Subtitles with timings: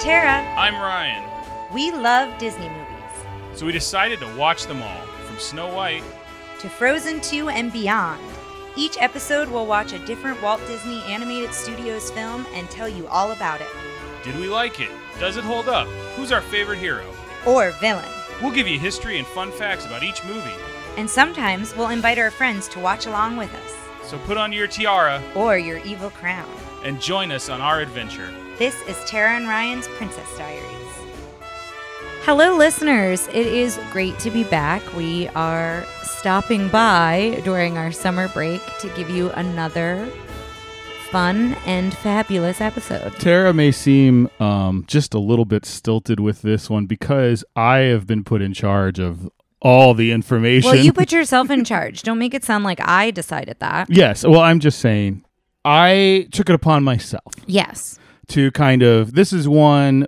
[0.00, 0.42] Tara.
[0.56, 1.28] I'm Ryan.
[1.74, 3.58] We love Disney movies.
[3.58, 6.02] So we decided to watch them all, from Snow White.
[6.60, 8.20] To Frozen 2 and beyond.
[8.76, 13.32] Each episode will watch a different Walt Disney Animated Studios film and tell you all
[13.32, 13.66] about it.
[14.24, 14.90] Did we like it?
[15.18, 15.86] Does it hold up?
[16.16, 17.04] Who's our favorite hero?
[17.46, 18.08] Or villain.
[18.40, 20.54] We'll give you history and fun facts about each movie.
[20.96, 23.76] And sometimes we'll invite our friends to watch along with us.
[24.08, 26.48] So put on your tiara Or your evil crown.
[26.84, 28.30] and join us on our adventure.
[28.60, 30.64] This is Tara and Ryan's Princess Diaries.
[32.24, 33.26] Hello, listeners.
[33.28, 34.82] It is great to be back.
[34.94, 40.06] We are stopping by during our summer break to give you another
[41.10, 43.14] fun and fabulous episode.
[43.14, 48.06] Tara may seem um, just a little bit stilted with this one because I have
[48.06, 49.30] been put in charge of
[49.62, 50.70] all the information.
[50.70, 52.02] Well, you put yourself in charge.
[52.02, 53.88] Don't make it sound like I decided that.
[53.88, 54.22] yes.
[54.22, 55.24] Well, I'm just saying,
[55.64, 57.98] I took it upon myself Yes.
[58.30, 59.14] To kind of.
[59.14, 60.06] This is one.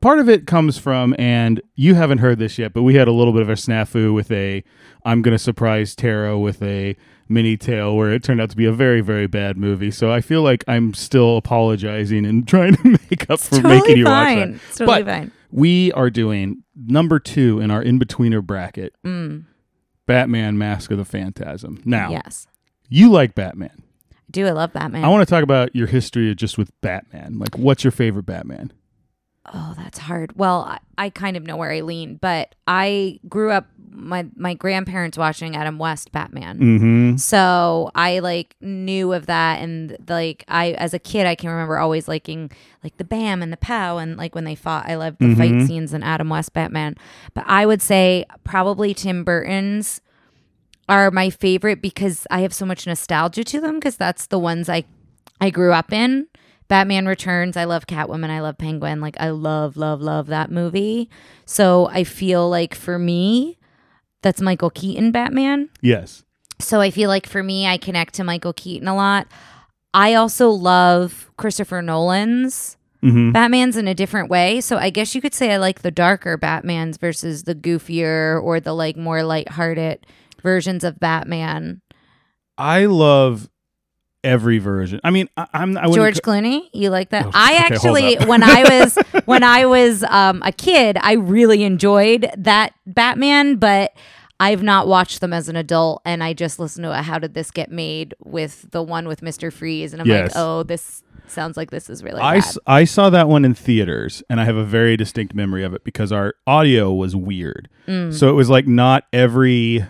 [0.00, 3.12] Part of it comes from, and you haven't heard this yet, but we had a
[3.12, 4.62] little bit of a snafu with a.
[5.04, 6.94] I'm going to surprise Tara with a
[7.28, 9.90] mini tale where it turned out to be a very, very bad movie.
[9.90, 13.96] So I feel like I'm still apologizing and trying to make up for Totally making
[13.98, 14.38] you watch fine.
[14.52, 14.60] that.
[14.68, 15.32] It's totally But fine.
[15.50, 19.44] We are doing number two in our in betweener bracket Mm,
[20.06, 21.80] Batman Mask of the Phantasm.
[21.86, 22.46] Now, yes.
[22.90, 23.82] you like Batman.
[24.30, 24.46] Do.
[24.46, 25.04] I love Batman.
[25.04, 27.38] I want to talk about your history just with Batman.
[27.38, 28.72] Like, what's your favorite Batman?
[29.54, 30.36] Oh, that's hard.
[30.36, 34.52] Well, I, I kind of know where I lean, but I grew up my my
[34.52, 36.58] grandparents watching Adam West Batman.
[36.58, 37.16] Mm-hmm.
[37.16, 41.78] So I like knew of that and like I as a kid I can remember
[41.78, 42.50] always liking
[42.84, 45.50] like the bam and the pow and like when they fought I loved the fight
[45.52, 45.66] Mhm.
[45.66, 46.96] scenes in Adam West Batman.
[47.34, 50.00] But I would say probably Tim Burton's
[50.88, 54.68] are my favorite because I have so much nostalgia to them because that's the ones
[54.68, 54.84] I
[55.40, 56.28] I grew up in.
[56.68, 61.08] Batman Returns, I love Catwoman, I love Penguin, like I love love love that movie.
[61.44, 63.58] So I feel like for me
[64.22, 65.70] that's Michael Keaton Batman.
[65.80, 66.24] Yes.
[66.60, 69.28] So I feel like for me, I connect to Michael Keaton a lot.
[69.94, 73.30] I also love Christopher Nolan's Mm-hmm.
[73.30, 74.60] Batman's in a different way.
[74.60, 78.58] So I guess you could say I like the darker Batmans versus the goofier or
[78.58, 80.04] the like more lighthearted
[80.42, 81.80] versions of Batman.
[82.56, 83.48] I love
[84.24, 85.00] every version.
[85.04, 87.26] I mean, I, I'm I George Clooney, you like that?
[87.26, 91.64] Oh, I okay, actually, when I was when I was um, a kid, I really
[91.64, 93.92] enjoyed that Batman, but
[94.40, 97.34] I've not watched them as an adult, and I just listened to a How Did
[97.34, 100.34] This Get Made with the one with Mister Freeze, and I'm Yes.
[100.34, 102.84] like, oh, this sounds like this is really I, bad.
[102.88, 106.10] saw that one in theaters and I have a very distinct memory of it because
[106.10, 107.68] our audio was weird.
[107.86, 108.14] Mm.
[108.14, 109.84] So it was like not every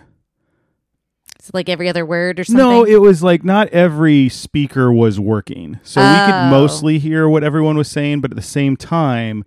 [1.49, 2.63] It's like every other word or something.
[2.63, 5.79] No, it was like not every speaker was working.
[5.81, 6.25] So we Oh.
[6.27, 9.43] could mostly hear what everyone was saying, but at the same time,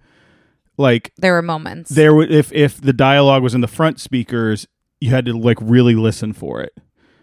[0.77, 1.91] like there were moments.
[1.91, 4.67] there would if if the dialogue was in the front speakers,
[5.01, 6.75] you had to like really listen for it.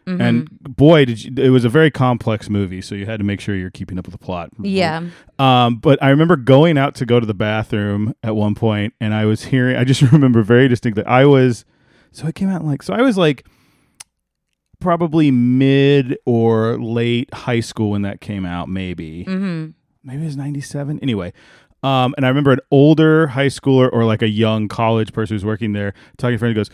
[0.07, 3.39] And boy, did you, it was a very complex movie, so you had to make
[3.39, 4.49] sure you're keeping up with the plot.
[4.59, 5.03] yeah,
[5.37, 9.13] Um, but I remember going out to go to the bathroom at one point, and
[9.13, 9.75] I was hearing.
[9.75, 11.05] I just remember very distinctly.
[11.05, 11.63] I was
[12.11, 12.95] so it came out like so.
[12.95, 13.45] I was like
[14.79, 18.69] probably mid or late high school when that came out.
[18.69, 19.67] Maybe hmm
[20.03, 20.99] maybe it was ninety seven.
[21.01, 21.33] Anyway.
[21.81, 25.45] Um, and I remember an older high schooler or like a young college person who's
[25.45, 26.69] working there talking to a friend who goes,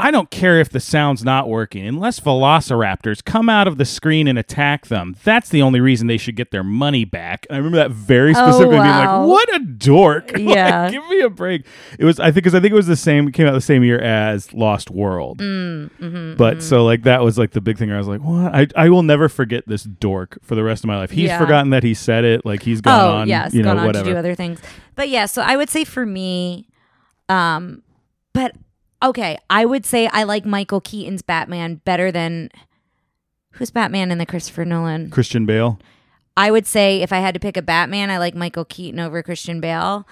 [0.00, 1.84] I don't care if the sound's not working.
[1.84, 6.16] Unless velociraptors come out of the screen and attack them, that's the only reason they
[6.18, 7.46] should get their money back.
[7.50, 10.30] I remember that very Oh, specifically being like, what a dork.
[10.38, 10.88] Like, Yeah.
[10.90, 11.66] give me a break.
[11.98, 13.82] It was, I think, because I think it was the same, came out the same
[13.82, 15.38] year as Lost World.
[15.38, 17.90] mm, hmm But so, like, that was like the big thing.
[17.90, 18.54] I was like, what?
[18.54, 21.10] I, I will never forget this dork for the rest of my life.
[21.10, 21.38] He's Yeah.
[21.38, 22.46] forgotten that he said it.
[22.46, 24.04] Like, he's gone oh on, yes, you know, gone on whatever.
[24.04, 24.60] to do other things.
[24.94, 26.68] But yeah, so I would say for me,
[27.28, 27.82] um,
[28.32, 28.52] but
[29.02, 32.50] okay, I would say I like Michael Keaton's Batman better than
[33.52, 35.10] who's Batman in the Christopher Nolan.
[35.10, 35.78] Christian Bale.
[36.36, 39.22] I would say if I had to pick a Batman, I like Michael Keaton over
[39.22, 40.06] Christian Bale.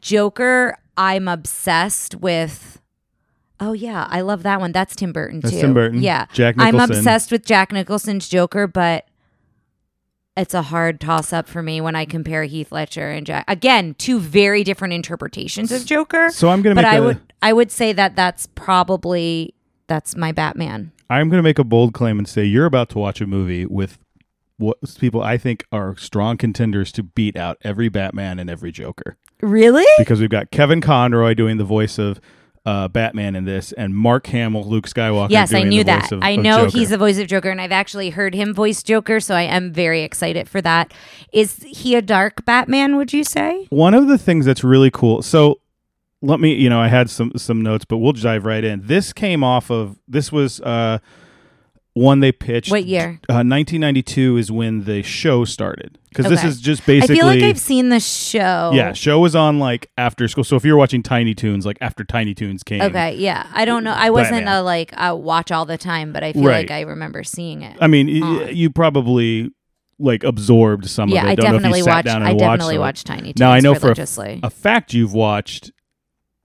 [0.00, 2.80] Joker, I'm obsessed with.
[3.60, 4.72] Oh yeah, I love that one.
[4.72, 5.60] That's Tim Burton That's too.
[5.60, 6.02] Tim Burton.
[6.02, 9.06] Yeah, Jack I'm obsessed with Jack Nicholson's Joker, but
[10.36, 13.44] it's a hard toss up for me when I compare Heath Ledger and Jack.
[13.48, 16.30] Again, two very different interpretations of Joker.
[16.30, 19.54] So I'm gonna but make I a- would I would say that that's probably
[19.88, 20.92] that's my Batman.
[21.10, 23.66] I'm going to make a bold claim and say you're about to watch a movie
[23.66, 23.98] with
[24.56, 29.18] what people I think are strong contenders to beat out every Batman and every Joker
[29.42, 29.84] Really?
[29.98, 32.18] because we've got Kevin Conroy doing the voice of
[32.64, 35.30] uh, Batman in this, and Mark Hamill, Luke Skywalker.
[35.30, 36.12] Yes, I knew that.
[36.12, 39.18] of- I know he's the voice of Joker, and I've actually heard him voice Joker,
[39.20, 40.92] so I am very excited for that.
[41.32, 42.96] Is he a dark Batman?
[42.96, 43.66] Would you say?
[43.70, 45.22] one of the things that's really cool.
[45.22, 45.58] So
[46.20, 48.86] let me, you know, I had some some notes, but we'll dive right in.
[48.86, 50.98] This came off of this was uh
[51.94, 52.70] one they pitched.
[52.70, 53.20] What year?
[53.28, 57.16] Uh, 1992 is when the show started because this is just basically.
[57.16, 58.70] I feel like I've seen the show.
[58.74, 60.44] yeah, show was on like after school.
[60.44, 63.46] So if you're watching Tiny Toons, like after Tiny Toons came, Okay, yeah.
[63.52, 63.92] I don't know.
[63.92, 64.56] I wasn't Batman.
[64.58, 66.68] a like a watch all the time, but I feel Right.
[66.68, 67.76] like I remember seeing it.
[67.80, 68.54] I mean, on.
[68.56, 69.50] you probably
[69.98, 71.30] like absorbed some yeah, of it.
[71.30, 72.06] I Don't know if you definitely sat watched.
[72.06, 72.78] down and I watched definitely it.
[72.78, 75.70] watched Tiny Toons Now I know for a a fact you've watched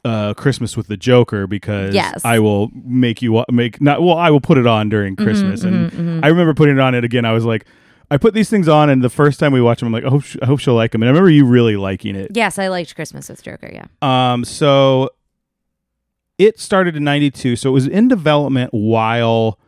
[0.08, 2.24] uh Christmas with the Joker because Yes.
[2.24, 5.92] I will make you make not well I will put it on during Christmas and
[5.92, 7.66] mhm, I remember putting it on it again I was like
[8.10, 10.10] I put these things on and the first time we watched them I'm like I
[10.10, 12.58] hope, sh- I hope she'll like them and I remember you really liking it yes,
[12.58, 13.70] I liked Christmas with Joker.
[13.74, 13.86] Yeah.
[14.32, 15.10] um so
[16.38, 19.60] it started in 92 so it was in development while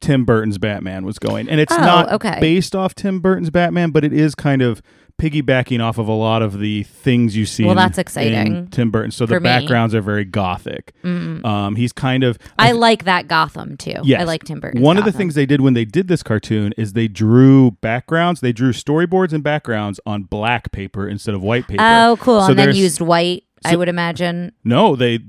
[0.00, 2.38] Tim Burton's Batman was going and it's Oh, not okay.
[2.40, 4.80] based off Tim Burton's Batman but it is kind of
[5.20, 8.66] piggybacking off of a lot of the things you see Well, in- that's in exciting
[8.68, 9.44] Tim Burton so the me.
[9.44, 11.44] backgrounds are very gothic Mm.
[11.44, 13.94] um he's kind of I like that Gotham too.
[14.02, 14.20] Yes.
[14.20, 14.80] I like Tim Burton.
[14.82, 18.40] one of the things they did when they did this cartoon is they drew backgrounds
[18.40, 22.40] they drew storyboards and backgrounds on black paper instead of white paper Oh, cool.
[22.42, 23.44] So and then used white.
[23.64, 24.52] I would imagine.
[24.62, 25.20] No, they.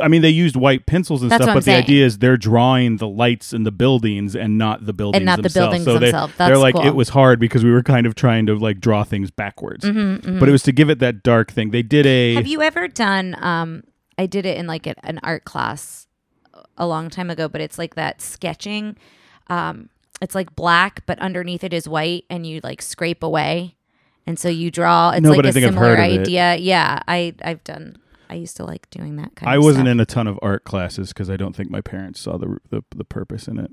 [0.00, 1.82] I mean, they used white pencils and That's stuff, but I'm the saying.
[1.84, 5.36] idea is they're drawing the lights and the buildings and not the buildings and not
[5.36, 5.64] the themselves.
[5.70, 6.34] buildings so they- themselves.
[6.38, 6.86] They're like cool.
[6.86, 10.38] it was hard because we were kind of trying to like draw things backwards, Mm-hmm,
[10.38, 11.70] but it was to give it that dark thing.
[11.70, 12.34] They did a.
[12.34, 13.36] Have you ever done?
[13.42, 13.82] Um,
[14.18, 16.06] I did it in like a, an art class
[16.78, 18.96] a long time ago, but it's like that sketching.
[19.48, 19.88] Um,
[20.20, 23.74] it's like black, but underneath it is white, and you like scrape away,
[24.26, 25.10] and so you draw.
[25.10, 26.54] It's No, like a similar idea.
[26.56, 27.96] Yeah, I I've done.
[28.30, 29.48] I used to like doing that kind.
[29.48, 29.92] Of I of wasn't stuff.
[29.92, 32.82] in a ton of art classes because I don't think my parents saw the, the
[32.94, 33.70] the purpose in it.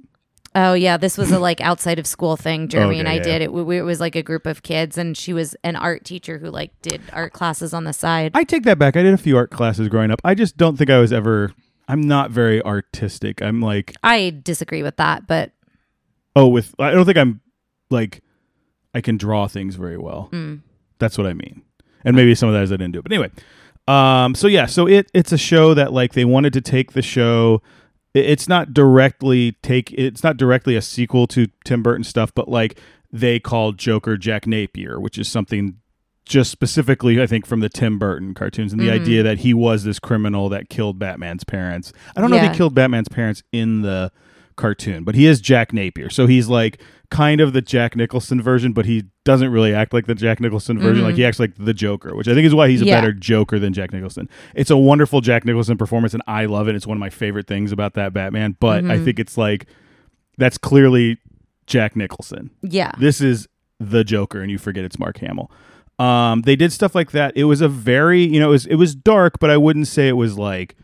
[0.55, 2.67] Oh yeah, this was a like outside of school thing.
[2.67, 3.53] Jeremy and I yeah, did it.
[3.53, 6.49] We- it was like a group of kids, and she was an art teacher who
[6.49, 8.31] like did art classes on the side.
[8.33, 8.97] I take that back.
[8.97, 10.19] I did a few art classes growing up.
[10.23, 11.53] I just don't think I was ever.
[11.87, 13.41] I'm not very artistic.
[13.41, 15.51] I'm like, I disagree with that, but
[16.35, 17.41] oh, with I don't think I'm
[17.91, 18.21] like
[18.93, 20.29] I can draw things very well.
[20.31, 20.61] mm,
[20.97, 21.61] That's what I mean.
[22.03, 23.03] And maybe some of that is I didn't do it.
[23.03, 23.29] But anyway,
[23.89, 27.01] um, so yeah, so it it's a show that like they wanted to take the
[27.01, 27.62] show.
[28.13, 29.91] It's not directly take.
[29.94, 32.80] It's not directly a sequel to Tim Burton stuff, but like
[33.12, 35.77] they called Joker Jack Napier, which is something
[36.25, 39.01] just specifically I think from the Tim Burton cartoons and the Mhm.
[39.01, 41.92] idea that he was this criminal that killed Batman's parents.
[42.15, 44.12] I don't know if he killed Batman's parents in the
[44.56, 46.09] cartoon, but he is Jack Napier.
[46.12, 46.80] So he's like
[47.11, 50.77] kind of the Jack Nicholson version, but he doesn't really act like the Jack Nicholson
[50.77, 51.03] version.
[51.03, 51.07] Mhm.
[51.07, 53.00] Like he acts like the Joker, which I think is why he's a Yeah.
[53.01, 54.29] better Joker than Jack Nicholson.
[54.53, 56.75] It's a wonderful Jack Nicholson performance, and I love it.
[56.75, 58.57] It's one of my favorite things about that Batman.
[58.59, 59.06] But I Mhm.
[59.06, 59.65] think it's like
[60.38, 61.17] that's clearly
[61.67, 62.51] Jack Nicholson.
[62.61, 63.47] yeah, This is
[63.79, 65.51] the Joker, and you forget it's Mark Hamill.
[65.97, 67.33] Um, they did stuff like that.
[67.35, 70.07] It was a very, you know, it was it was dark, but I wouldn't say
[70.07, 70.75] it was like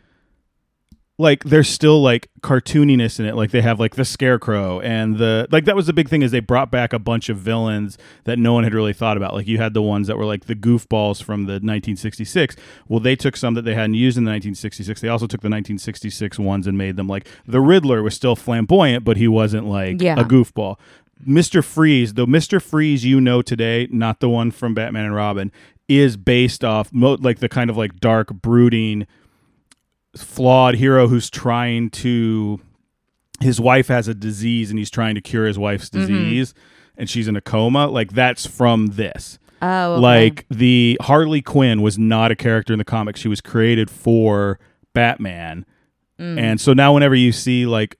[1.17, 3.35] like there's still like cartooniness in it.
[3.35, 6.31] Like they have like the scarecrow and the like that was the big thing is
[6.31, 9.33] they brought back a bunch of villains that no one had really thought about.
[9.33, 12.55] Like you had the ones that were like the goofballs from the 1966
[12.89, 15.45] well they took some that they hadn't used in the 1966 they also took the
[15.49, 20.01] 1966 ones and made them like the riddler was still flamboyant but he wasn't like
[20.01, 20.19] Yeah.
[20.19, 20.77] a goofball.
[21.25, 25.49] Mr freeze the mr freeze you know today not the one from batman and robin
[25.87, 29.07] is based off mo- like the kind of like dark brooding
[30.17, 32.59] flawed hero who's trying to
[33.41, 36.01] his wife has a disease and he's trying to cure his wife's Mm-hmm.
[36.07, 36.53] disease
[36.97, 40.01] and she's in a coma like that's from this oh, okay.
[40.01, 44.59] like the harley quinn was not a character in the comics she was created for
[44.93, 45.65] batman
[46.17, 46.39] Mm.
[46.39, 47.97] and so now whenever you see like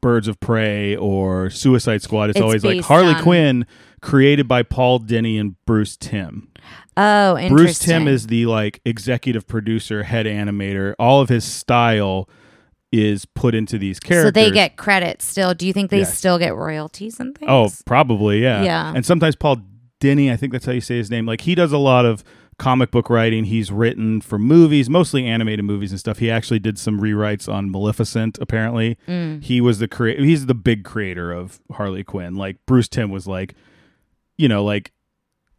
[0.00, 3.66] birds of prey or suicide squad it's, It's always like harley on- quinn
[4.02, 6.48] created by paul dini and bruce timm
[6.96, 7.56] oh, interesting.
[7.56, 10.94] Bruce Timm is the like executive producer, head animator.
[10.98, 12.28] All of his style
[12.92, 14.26] is put into these characters.
[14.28, 15.54] so they get credit still.
[15.54, 16.18] Do you think they Yes.
[16.18, 17.48] still get royalties and things?
[17.50, 18.62] Oh, probably, yeah.
[18.62, 18.92] Yeah.
[18.94, 19.62] And sometimes Paul
[20.00, 21.24] Dini, I think that's how you say his name.
[21.24, 22.22] Like he does a lot of
[22.58, 23.44] comic book writing.
[23.44, 26.18] He's written for movies, mostly animated movies and stuff.
[26.18, 28.36] He actually did some rewrites on Maleficent.
[28.38, 29.42] Apparently, Mm.
[29.42, 30.22] he was the creator.
[30.22, 32.34] He's the big creator of Harley Quinn.
[32.36, 33.54] Like Bruce Timm was like,
[34.36, 34.92] you know, like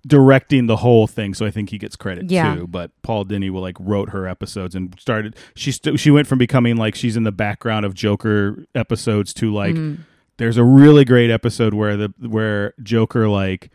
[0.05, 1.33] directing the whole thing.
[1.33, 2.55] So I think he gets credit Yeah.
[2.55, 2.67] too.
[2.67, 5.35] But Paul Dini will like wrote her episodes and started.
[5.55, 9.53] She st- she went from becoming like she's in the background of Joker episodes to
[9.53, 9.99] like Mhm.
[10.37, 13.69] there's a really great episode where the where Joker like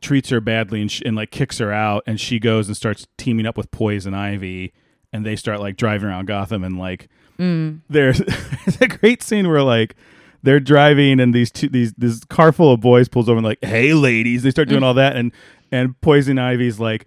[0.00, 3.06] treats her badly and, sh- and like kicks her out and she goes and starts
[3.18, 4.72] teaming up with Poison Ivy
[5.12, 7.08] and they start like driving around Gotham and like
[7.38, 7.80] Mm.
[7.88, 8.18] there's,
[8.66, 9.96] there's a great scene where like
[10.42, 13.58] they're driving and these two these this car full of boys pulls over and like
[13.62, 14.70] hey ladies they start Mm.
[14.72, 15.32] doing all that and
[15.72, 17.06] and Poison Ivy's like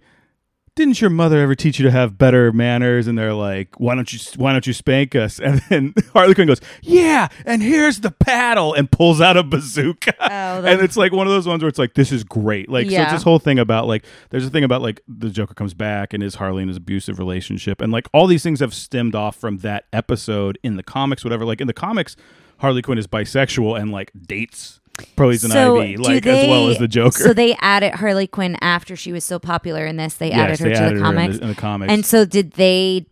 [0.76, 3.06] didn't your mother ever teach you to have better manners?
[3.06, 5.38] And they're like why don't you why don't you spank us?
[5.44, 10.14] And then Harley Quinn goes yeah and here's the paddle and pulls out a bazooka.
[10.20, 10.24] Oh,
[10.64, 12.68] and it's like one of those ones where it's like this is great.
[12.68, 13.04] Like so Yeah.
[13.04, 16.12] it's this whole thing about like there's a thing about like the Joker comes back
[16.12, 17.80] and is Harley in his abusive relationship.
[17.80, 21.44] And like all these things have stemmed off from that episode in the comics whatever.
[21.44, 22.16] Like in the comics
[22.58, 24.80] Harley Quinn is bisexual and like dates
[25.16, 28.94] Poison so Ivy like as well as the Joker So they added Harley Quinn after
[28.94, 30.14] she was so popular in this.
[30.14, 31.36] They added her they to added the her in comics.
[31.38, 33.06] the, in the comics And so did they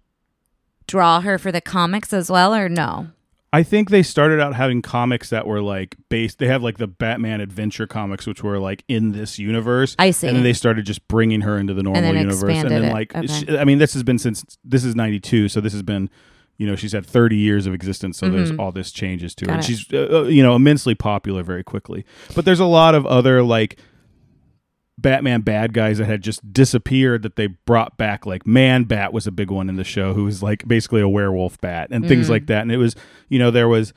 [0.87, 3.09] draw her for the comics as well or no?
[3.55, 6.39] I think they started out having comics that were like based.
[6.39, 9.95] They have like the Batman Adventure comics, which were like in this universe.
[9.99, 10.29] I see.
[10.29, 12.45] And then they started just bringing her into the normal then universe.
[12.59, 13.27] And then like, Okay.
[13.27, 16.09] she- I mean, this has been since this is '92, so this has been,
[16.59, 18.19] you know, she's had 30 years of existence.
[18.19, 19.53] So there's all this changes to her.
[19.53, 19.55] Mm-hmm.
[19.55, 19.67] And it.
[19.67, 22.05] she's, uh, uh, you know, immensely popular very quickly.
[22.35, 23.79] But there's a lot of other like.
[24.99, 29.27] Batman bad guys that had just disappeared that they brought back like Man Bat was
[29.27, 32.27] a big one in the show who was like basically a werewolf bat and things
[32.27, 32.31] Mm.
[32.31, 32.95] like that and it was
[33.29, 33.95] you know there was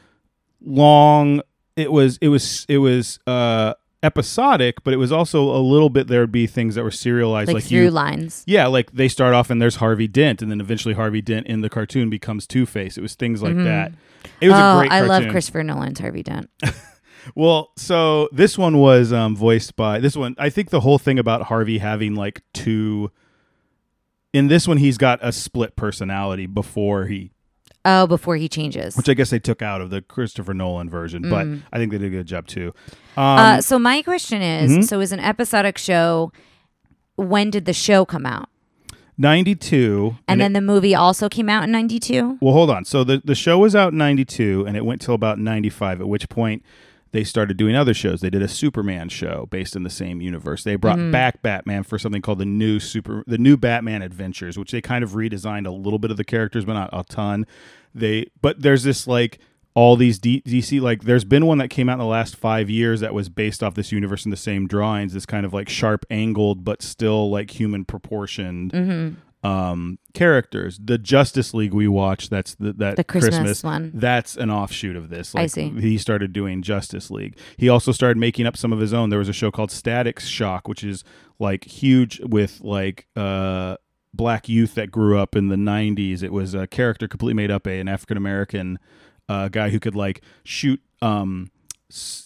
[0.65, 1.41] long
[1.75, 3.73] it was it was it was uh
[4.05, 7.47] episodic but it was also a little bit there would be things that were serialized
[7.47, 8.43] Like, like, through you lines.
[8.45, 11.61] yeah like they start off and there's Harvey Dent and then eventually Harvey Dent in
[11.61, 13.91] the cartoon becomes Two-Face it was things like that
[14.39, 15.07] it was oh, a great I cartoon.
[15.23, 16.49] love Christopher Nolan's Harvey Dent.
[17.33, 20.35] Well, so this one was um, voiced by this one.
[20.37, 23.09] I think the whole thing about Harvey having like two.
[24.31, 27.31] In this one, he's got a split personality before he,
[27.85, 28.95] Oh, before he changes.
[28.97, 31.99] which I guess they took out of the Christopher Nolan version, but I think they
[31.99, 32.73] did a good job too.
[33.15, 33.37] Um, Mm.
[33.39, 34.83] uh, so my question is: mhm.
[34.83, 36.31] so is an episodic show?
[37.15, 38.49] When did the show come out?
[39.17, 42.37] Ninety-two, And, it- then the movie also came out in '92.
[42.41, 42.83] well, hold on.
[42.85, 46.01] So the the show was out in ninety-two, and it went till about ninety-five.
[46.01, 46.63] At which point.
[47.15, 48.19] They started doing other shows.
[48.19, 50.65] They did a Superman show based in the same universe.
[50.65, 54.71] They brought back Batman for something called the new Super, the new Batman Adventures, which
[54.71, 57.47] they kind of redesigned a little bit of the characters, but not a ton.
[57.93, 59.39] They, but there's this like
[59.75, 62.69] all these D- DC like there's been one that came out in the last five
[62.69, 65.13] years that was based off this universe in the same drawings.
[65.13, 69.15] This kind of like sharp angled but still like human proportioned Mm-hmm.
[69.45, 70.79] Um characters.
[70.83, 73.91] The Justice League we watched that's the, that The Christmas one.
[73.93, 75.33] That's an offshoot of this.
[75.33, 75.69] Like, I see.
[75.69, 77.37] He started doing Justice League.
[77.57, 79.09] He also started making up some of his own.
[79.09, 81.03] There was a show called Static Shock, which is
[81.37, 83.77] like huge with like uh
[84.13, 86.23] black youth that grew up in the 90s.
[86.23, 88.79] It was a character completely made up, a, an African American
[89.27, 91.51] uh, guy who could like shoot um
[91.91, 92.24] s-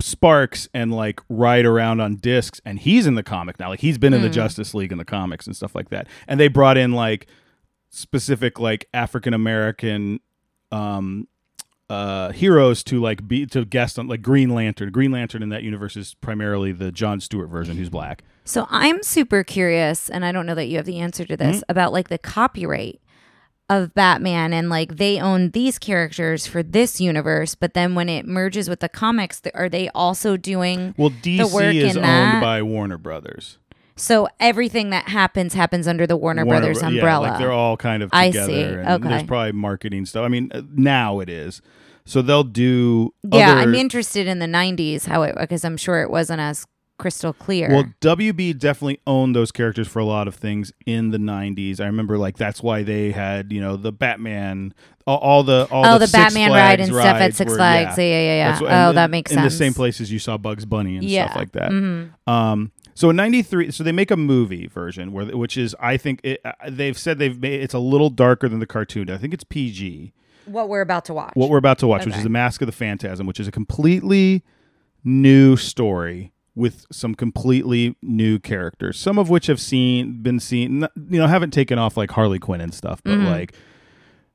[0.00, 3.68] sparks and like ride around on discs and he's in the comic now.
[3.68, 6.06] Like he's been in the justice league in the comics and stuff like that.
[6.28, 7.26] And they brought in like
[7.90, 10.18] specific like african american
[10.70, 11.28] um
[11.90, 14.90] uh heroes to like be to guest on like green lantern.
[14.90, 18.22] Green lantern in that universe is primarily the john stewart version who's black.
[18.44, 21.52] So I'm super curious, and I don't know that you have the answer to Mm-hmm.
[21.52, 23.00] this about like the copyright
[23.80, 28.26] of Batman and like they own these characters for this universe, but then when it
[28.26, 32.04] merges with the comics, th- are they also doing well the dc work is in
[32.04, 32.40] owned that?
[32.40, 33.58] by warner brothers
[33.94, 37.26] so everything that happens happens under the Warner, Warner Brothers Bro- yeah, umbrella?
[37.28, 38.62] like they're all kind of I see.
[38.62, 39.08] And Okay.
[39.08, 40.24] There's probably marketing stuff.
[40.24, 41.60] I mean, uh, now it is.
[42.06, 43.12] So they'll do.
[43.22, 46.66] yeah, other- I'm interested in the '90s how it because I'm sure it wasn't as
[47.02, 47.68] crystal clear.
[47.68, 51.80] Well, WB definitely owned those characters for a lot of things in the '90s.
[51.80, 54.72] I remember, like that's why they had, you know, the Batman,
[55.04, 57.56] all, all the all oh, the, the, Six Batman ride and stuff at Six were-
[57.56, 57.98] Flags.
[57.98, 58.34] Yeah, yeah, yeah.
[58.36, 58.60] yeah.
[58.60, 59.52] What- oh, and- that makes in sense.
[59.52, 61.26] In the same places you saw Bugs Bunny and Yeah.
[61.26, 61.72] stuff like that.
[61.72, 62.10] Mhm.
[62.28, 66.20] Um, so in '93, so they make a movie version where, which is, I think,
[66.22, 69.10] it, uh, they've said they've made it's a little darker than the cartoon.
[69.10, 70.12] I think it's PG.
[70.46, 71.32] What we're about to watch.
[71.34, 73.52] what we're about to watch, which is The Mask of the Phantasm, which is a
[73.52, 74.42] completely
[75.04, 81.18] new story with some completely new characters, some of which have seen been seen, you
[81.18, 83.26] know, haven't taken off like Harley Quinn and stuff, but Mm-hmm.
[83.26, 83.54] like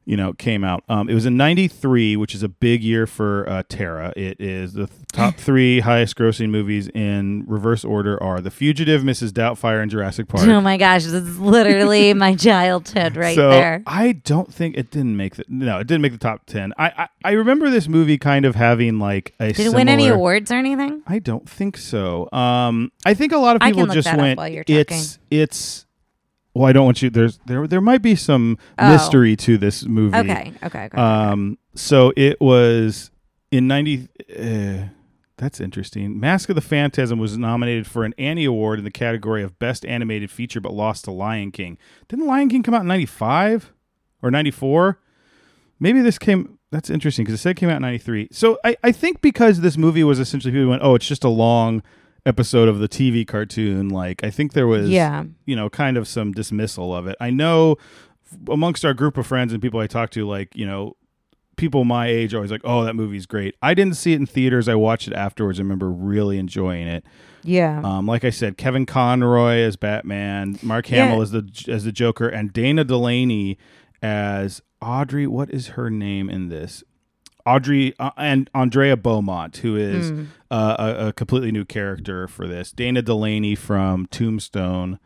[0.08, 0.86] you know, came out.
[0.88, 4.14] Um, it was in '93, which is a big year for uh, Tara.
[4.16, 9.02] It is the th- top three highest grossing movies in reverse order are The Fugitive,
[9.02, 9.32] Mrs.
[9.32, 10.48] Doubtfire, and Jurassic Park.
[10.48, 13.84] Oh my gosh, this is literally my childhood right so there.
[13.86, 16.74] I don't think it didn't make the no, it didn't make the top ten.
[16.78, 20.08] I I, I remember this movie kind of having like a Did it win any
[20.08, 21.04] awards or anything?
[21.06, 22.30] I don't think so.
[22.32, 24.40] Um, I think a lot of people just went.
[24.70, 25.86] it's it's.
[26.58, 27.10] Well, I don't want you.
[27.10, 28.92] There's there there might be some Oh.
[28.92, 30.18] mystery to this movie.
[30.18, 30.98] Okay, okay, okay.
[30.98, 31.58] Um.
[31.76, 33.12] So it was
[33.52, 34.08] in ninety.
[34.38, 34.90] Uh,
[35.38, 36.20] That's interesting.
[36.20, 39.86] Mask of the Phantasm was nominated for an Annie Award in the category of Best
[39.86, 41.78] Animated Feature, but lost to Lion King.
[42.08, 43.72] Didn't Lion King come out in '95
[44.24, 45.00] or '94?
[45.80, 46.58] Maybe this came.
[46.72, 48.30] That's interesting because it said it came out in '93.
[48.32, 51.30] So I, I think because this movie was essentially people went, oh, it's just a
[51.30, 51.84] long
[52.28, 53.90] episode of the TV cartoon.
[53.90, 55.24] Like I think there was, Yeah.
[55.46, 57.16] you know, kind of some dismissal of it.
[57.20, 57.78] I know
[58.50, 60.96] amongst our group of friends and people I talk to, like you know,
[61.56, 64.26] people my age are always like, "Oh, that movie's great." I didn't see it in
[64.26, 64.68] theaters.
[64.68, 65.60] I watched it afterwards.
[65.60, 67.04] I remember really enjoying it.
[67.44, 67.82] Yeah.
[67.84, 71.22] Um, like I said, Kevin Conroy as Batman, Mark Hamill Yeah.
[71.24, 73.58] as the as the Joker, and Dana Delany
[74.04, 75.26] as Audrey.
[75.26, 76.84] What is her name in this?
[77.48, 80.24] Audrey uh, and Andrea Beaumont, who is Hmm.
[80.52, 82.72] uh, a, a completely new character for this.
[82.72, 85.00] Dana Delany from Tombstone,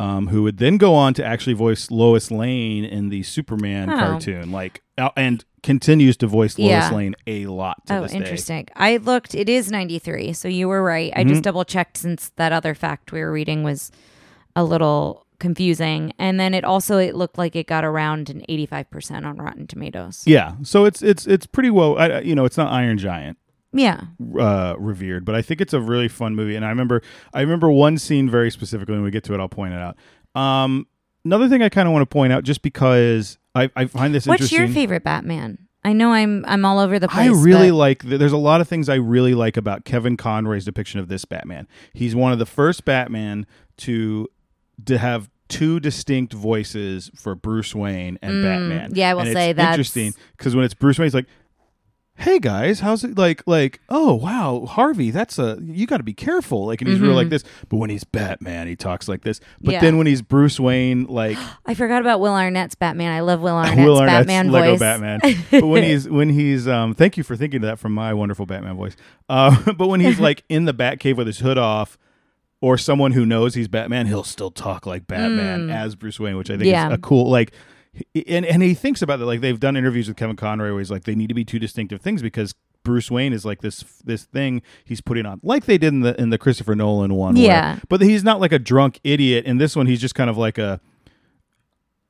[0.00, 3.96] um, who would then go on to actually voice Lois Lane in the Superman Oh.
[3.98, 6.90] cartoon, like uh, and continues to voice Lois Yeah.
[6.94, 7.86] Lane a lot.
[7.86, 8.18] To Oh, this day.
[8.18, 8.66] interesting.
[8.76, 10.32] I looked, it is 93.
[10.32, 11.12] So you were right.
[11.16, 11.28] I Mm-hmm.
[11.30, 13.90] just double checked since that other fact we were reading was
[14.56, 16.10] a little confusing.
[16.18, 20.22] And then it also, it looked like it got around an 85% on Rotten Tomatoes.
[20.26, 21.98] Yeah, so it's it's it's pretty well.
[21.98, 23.36] I, you know, it's not Iron Giant.
[23.76, 24.02] Yeah.
[24.38, 26.54] uh, revered, but I think it's a really fun movie.
[26.54, 27.02] And I remember,
[27.34, 28.94] I remember one scene very specifically.
[28.94, 29.96] When we get to it, I'll point it out.
[30.40, 30.86] Um,
[31.24, 34.26] another thing I kind of want to point out, just because I, I find this
[34.26, 34.28] interesting.
[34.28, 35.58] What's your favorite Batman?
[35.84, 37.28] I know I'm I'm all over the place.
[37.28, 38.02] I really but- like.
[38.04, 41.66] There's a lot of things I really like about Kevin Conroy's depiction of this Batman.
[41.92, 43.44] He's one of the first Batman
[43.78, 44.28] to
[44.86, 48.90] to have two distinct voices for Bruce Wayne and Batman.
[48.92, 51.26] Mm, yeah, I will And say that interesting because when it's Bruce Wayne, he's like.
[52.16, 53.42] Hey guys, how's it like?
[53.44, 56.64] Like, oh wow, Harvey, that's a you got to be careful.
[56.64, 57.42] Like, and he's real like this.
[57.68, 59.40] But when he's Batman, he talks like this.
[59.40, 59.70] But Mm-hmm.
[59.72, 59.80] Yeah.
[59.80, 61.36] then when he's Bruce Wayne, like
[61.66, 63.10] I forgot about Will Arnett's Batman.
[63.10, 64.78] I love Will Arnett's Will Arnett's Batman Lego voice.
[64.78, 65.20] Batman.
[65.50, 68.46] But when he's when he's um, thank you for thinking of that from my wonderful
[68.46, 68.94] Batman voice.
[69.28, 71.98] Uh, but when he's like in the Batcave with his hood off,
[72.64, 76.50] or someone who knows he's Batman, he'll still talk like Batman as Bruce Wayne, which
[76.50, 76.70] I think Mm.
[76.72, 76.88] Yeah.
[76.88, 77.52] is a cool like.
[78.28, 80.90] And and he thinks about that like they've done interviews with Kevin Conroy where he's
[80.90, 84.24] like they need to be two distinctive things because Bruce Wayne is like this this
[84.24, 87.34] thing he's putting on like they did in the in the Christopher Nolan one.
[87.34, 87.78] where- Yeah.
[87.88, 89.44] but he's not like a drunk idiot.
[89.44, 90.80] In this one, he's just kind of like a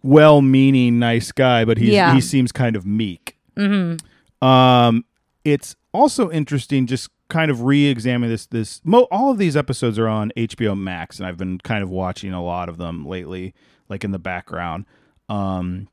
[0.03, 2.15] well-meaning, nice guy, but he's, Yeah.
[2.15, 3.37] he seems kind of meek.
[3.57, 4.47] Mm-hmm.
[4.47, 5.05] Um,
[5.45, 8.47] it's also interesting, just kind of re-examine this.
[8.47, 11.91] This mo- all of these episodes are on HBO Max, and I've been kind of
[11.91, 13.55] watching a lot of them lately,
[13.89, 14.87] like in the background.
[15.29, 15.89] Um,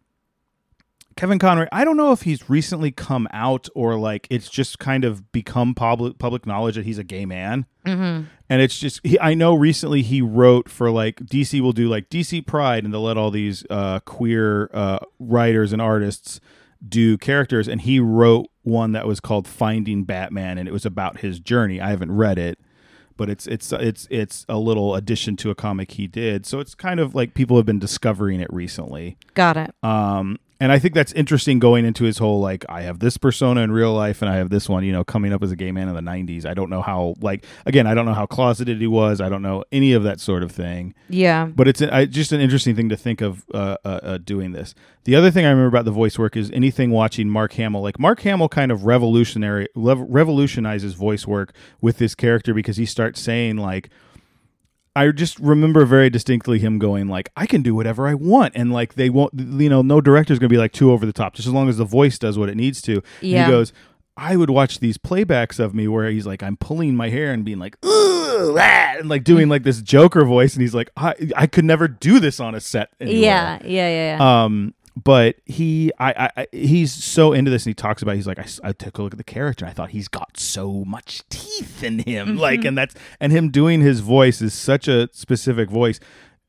[1.15, 5.03] Kevin Conroy, I don't know if he's recently come out or like it's just kind
[5.03, 7.65] of become public public knowledge that he's a gay man.
[7.85, 8.25] Mm-hmm.
[8.49, 12.09] And it's just he, I know recently he wrote for like DC will do like
[12.09, 16.39] DC Pride and they'll let all these uh, queer uh, writers and artists
[16.87, 21.19] do characters, and he wrote one that was called Finding Batman, and it was about
[21.19, 21.79] his journey.
[21.79, 22.59] I haven't read it,
[23.17, 26.45] but it's it's it's it's a little addition to a comic he did.
[26.45, 29.17] So it's kind of like people have been discovering it recently.
[29.33, 29.75] Got it.
[29.83, 33.61] Um, and I think that's interesting going into his whole like I have this persona
[33.61, 35.71] in real life and I have this one, you know, coming up as a gay
[35.71, 36.45] man in the '90s.
[36.45, 39.21] I don't know how like again, I don't know how closeted he was.
[39.21, 40.93] I don't know any of that sort of thing.
[41.09, 41.45] Yeah.
[41.45, 44.51] But it's a, I, just an interesting thing to think of uh, uh, uh, doing
[44.51, 44.75] this.
[45.05, 47.81] The other thing I remember about the voice work is anything watching Mark Hamill.
[47.81, 52.85] Like Mark Hamill kind of revolutionary lev- revolutionizes voice work with this character because he
[52.85, 53.89] starts saying like.
[54.95, 58.73] I just remember very distinctly him going like, "I can do whatever I want," and
[58.73, 61.47] like they won't, you know, no director's gonna be like too over the top, just
[61.47, 62.95] as long as the voice does what it needs to.
[62.95, 63.45] And Yeah.
[63.45, 63.71] he goes,
[64.17, 67.45] I would watch these playbacks of me where he's like, I'm pulling my hair and
[67.45, 71.15] being like, Ugh, ah," and like doing like this Joker voice, and he's like, I
[71.37, 72.89] I could never do this on a set.
[72.99, 73.21] Anywhere.
[73.21, 73.59] Yeah.
[73.63, 73.87] Yeah.
[73.89, 74.17] Yeah.
[74.17, 74.43] yeah.
[74.43, 78.15] Um, but he, I, I, he's so into this, and he talks about.
[78.15, 79.65] He's like, I, I took a look at the character.
[79.65, 82.69] and I thought he's got so much teeth in him, like, mm-hmm.
[82.69, 85.99] and that's and him doing his voice is such a specific voice.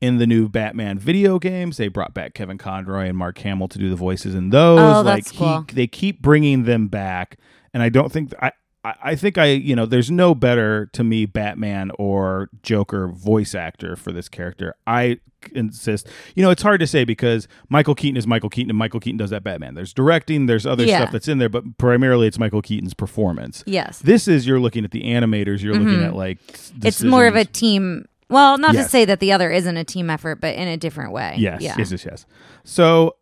[0.01, 3.79] In the new Batman video games, they brought back Kevin Conroy and Mark Hamill to
[3.79, 4.97] do the voices in those.
[4.97, 5.65] Oh, like cool.
[5.69, 7.37] he, they keep bringing them back,
[7.73, 8.33] and I don't think.
[8.41, 8.51] I
[8.85, 13.95] I think I, you know, there's no better to me Batman or Joker voice actor
[13.95, 14.75] for this character.
[14.85, 15.19] I
[15.53, 16.07] insist.
[16.35, 19.17] You know, it's hard to say because Michael Keaton is Michael Keaton and Michael Keaton
[19.17, 19.75] does that Batman.
[19.75, 20.99] There's directing, there's other Yeah.
[20.99, 23.63] stuff that's in there, but primarily it's Michael Keaton's performance.
[23.65, 23.99] yes.
[23.99, 26.87] This is you're looking at the animators, you're looking at like Mm-hmm.
[26.87, 28.05] It's more of a team.
[28.29, 28.85] Well, not Yes.
[28.85, 31.35] to say that the other isn't a team effort, but in a different way.
[31.37, 31.75] Yes, Yeah.
[31.77, 32.25] yes, yes, yes.
[32.65, 33.15] So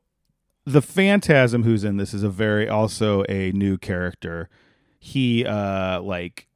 [0.66, 4.48] the Phantasm who's in this is a very also a new character.
[5.04, 6.48] He uh like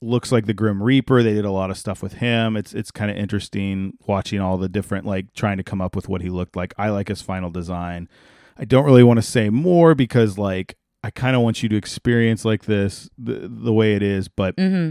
[0.00, 1.22] looks like the Grim Reaper.
[1.24, 2.56] They did a lot of stuff with him.
[2.56, 6.08] It's it's kind of interesting watching all the different like trying to come up with
[6.08, 6.72] what he looked like.
[6.78, 8.08] I like his final design.
[8.56, 11.76] I don't really want to say more because like I kind of want you to
[11.76, 14.90] experience like this the the way it is, but hmm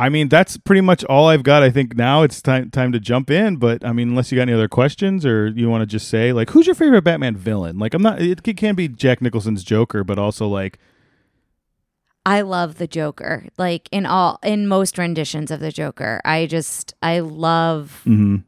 [0.00, 1.64] I mean, that's pretty much all I've got.
[1.64, 3.56] I think now it's time time to jump in.
[3.56, 6.32] But I mean, unless you got any other questions or you want to just say
[6.32, 7.78] like, who's your favorite Batman villain?
[7.78, 8.22] Like, I'm not.
[8.22, 10.78] It, it can be Jack Nicholson's Joker, but also like,
[12.28, 13.46] I love the Joker.
[13.56, 16.20] Like in all in most renditions of the Joker.
[16.26, 18.44] I just I love mhm.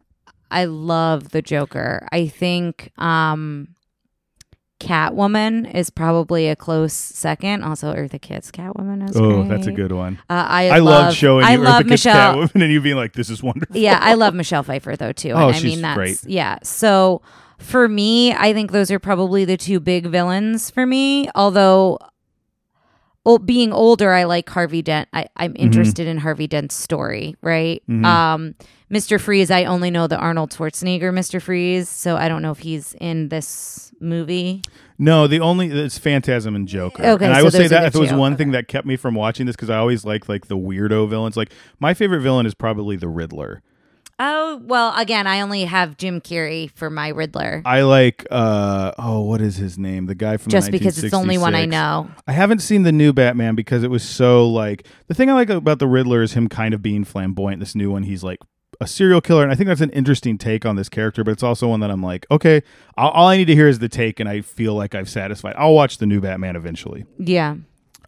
[0.51, 2.07] I love the Joker.
[2.12, 3.75] I think um
[4.81, 7.62] Catwoman is probably a close second.
[7.64, 9.49] Also, Eartha Kitt's Catwoman is oh, great.
[9.49, 10.19] that's a good one.
[10.29, 12.35] Uh, I I love, love showing I you love Eartha Kitt's Michelle.
[12.37, 13.77] Catwoman and you being like, this is wonderful.
[13.77, 15.31] yeah, I love Michelle Pfeiffer though too.
[15.31, 16.21] Oh, and I she's mean that's great.
[16.27, 16.59] yeah.
[16.62, 17.23] So
[17.59, 21.31] for me, I think those are probably the two big villains for me.
[21.35, 21.99] Although
[23.24, 25.09] well, being older, I like Harvey Dent.
[25.12, 25.62] I, I'm Mm-hmm.
[25.62, 27.83] interested in Harvey Dent's story, right?
[27.88, 28.04] Mhm.
[28.04, 28.54] Um,
[28.90, 29.20] Mr.
[29.20, 31.40] Freeze, I only know the Arnold Schwarzenegger Mr.
[31.40, 34.62] Freeze, so I don't know if he's in this movie.
[34.98, 37.02] No, the only it's Phantasm and Joker.
[37.04, 38.38] Okay, and I so will say that if it was one Okay.
[38.44, 41.37] thing that kept me from watching this because I always like like the weirdo villains.
[41.37, 43.62] Like my favorite villain is probably the Riddler.
[44.22, 49.22] Oh well, again, I only have Jim Carrey for my Riddler, I like uh oh
[49.22, 50.06] what is his name?
[50.06, 52.11] The guy from just because it's the only one I know.
[52.28, 55.48] I haven't seen the new Batman because it was so like the thing I like
[55.48, 57.61] about the Riddler is him kind of being flamboyant.
[57.61, 58.38] This new one, he's like
[58.78, 61.24] a serial killer, and I think that's an interesting take on this character.
[61.24, 62.62] But it's also one that I'm like, okay,
[62.98, 65.54] all, all I need to hear is the take, and I feel like I've satisfied.
[65.56, 67.06] I'll watch the new Batman eventually.
[67.18, 67.56] Yeah.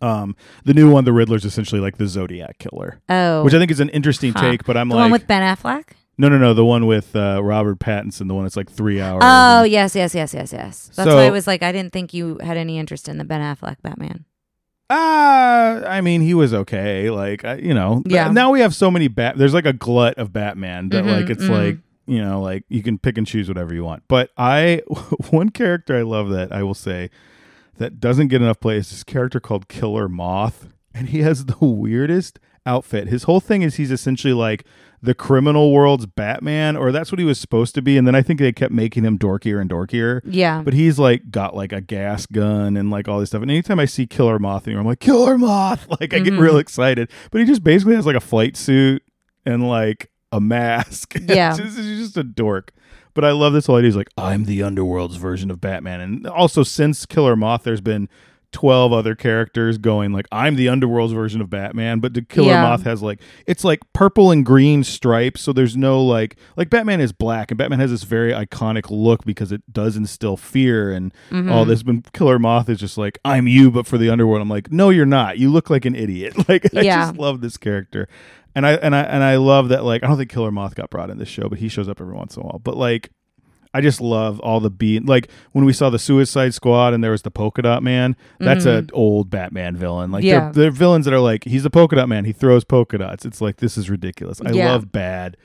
[0.03, 3.70] Um, the new one, the Riddler's essentially like the Zodiac killer, Oh, which I think
[3.70, 4.40] is an interesting Huh.
[4.42, 4.64] take.
[4.64, 5.85] But I'm the like, one with Ben Affleck.
[6.18, 9.22] No, no, no, the one with uh, Robert Pattinson, the one that's like three hours.
[9.25, 10.90] Oh yes, yes, yes, yes, yes.
[10.94, 13.25] That's So- why I was like, I didn't think you had any interest in the
[13.25, 14.25] Ben Affleck Batman.
[14.90, 17.09] Ah, I mean, he was okay.
[17.11, 18.31] Like, I, you know, Yeah.
[18.31, 19.38] now we have so many bat.
[19.38, 21.48] There's like a glut of Batman that, Mhm, like, it's mhm.
[21.51, 24.03] like you know, like you can pick and choose whatever you want.
[24.09, 24.83] But I,
[25.31, 27.11] one character I love that I will say
[27.79, 31.64] that doesn't get enough play is this character called Killer Moth, and he has the
[31.64, 33.07] weirdest outfit.
[33.09, 34.64] His whole thing is he's essentially like
[35.05, 37.99] the criminal world's Batman, or that's what he was supposed to be.
[37.99, 40.21] And then I think they kept making him dorkier and dorkier.
[40.25, 40.62] Yeah.
[40.62, 43.43] But he's like got like a gas gun and like all this stuff.
[43.43, 45.87] And anytime I see Killer Moth anywhere, I'm like, Killer Moth!
[46.01, 46.38] Like I get Mhm.
[46.41, 47.11] real excited.
[47.33, 49.03] But he just basically has like a flight suit
[49.45, 51.17] and like a mask.
[51.27, 51.57] Yeah.
[51.57, 52.73] Just- he's just a dork.
[53.15, 53.88] But I love this whole idea.
[53.88, 56.01] He's like, I'm the underworld's version of Batman.
[56.01, 58.09] And also since Killer Moth, there's been
[58.53, 62.62] 12 other characters going like I'm the underworld's version of Batman, but the Killer Yeah.
[62.62, 67.01] Moth has like it's like purple and green stripes, so there's no like like Batman
[67.01, 71.12] is black and Batman has this very iconic look because it does instill fear and
[71.31, 71.51] Mhm.
[71.51, 71.83] all this.
[71.83, 74.43] But Killer Moth is just like I'm you, but for the underworld.
[74.43, 75.38] I'm like, no, you're not.
[75.38, 76.35] You look like an idiot.
[76.49, 77.07] Like I Yeah.
[77.07, 78.09] just love this character,
[78.55, 79.85] and I and I and I love that.
[79.85, 82.01] Like I don't think Killer Moth got brought in this show, but he shows up
[82.01, 82.61] every once in a while.
[82.62, 83.11] But like.
[83.75, 85.07] I just love all the beat.
[85.07, 88.17] Like when we saw the Suicide Squad and there was the Polka Dot Man.
[88.39, 90.11] That's an old Batman villain.
[90.11, 90.29] Like Mm-hmm.
[90.29, 90.41] Yeah.
[90.51, 92.25] they're, they're villains that are like he's a polka dot man.
[92.27, 93.25] He throws polka dots.
[93.25, 94.41] It's like this is ridiculous.
[94.45, 94.73] I Yeah.
[94.73, 95.37] love bad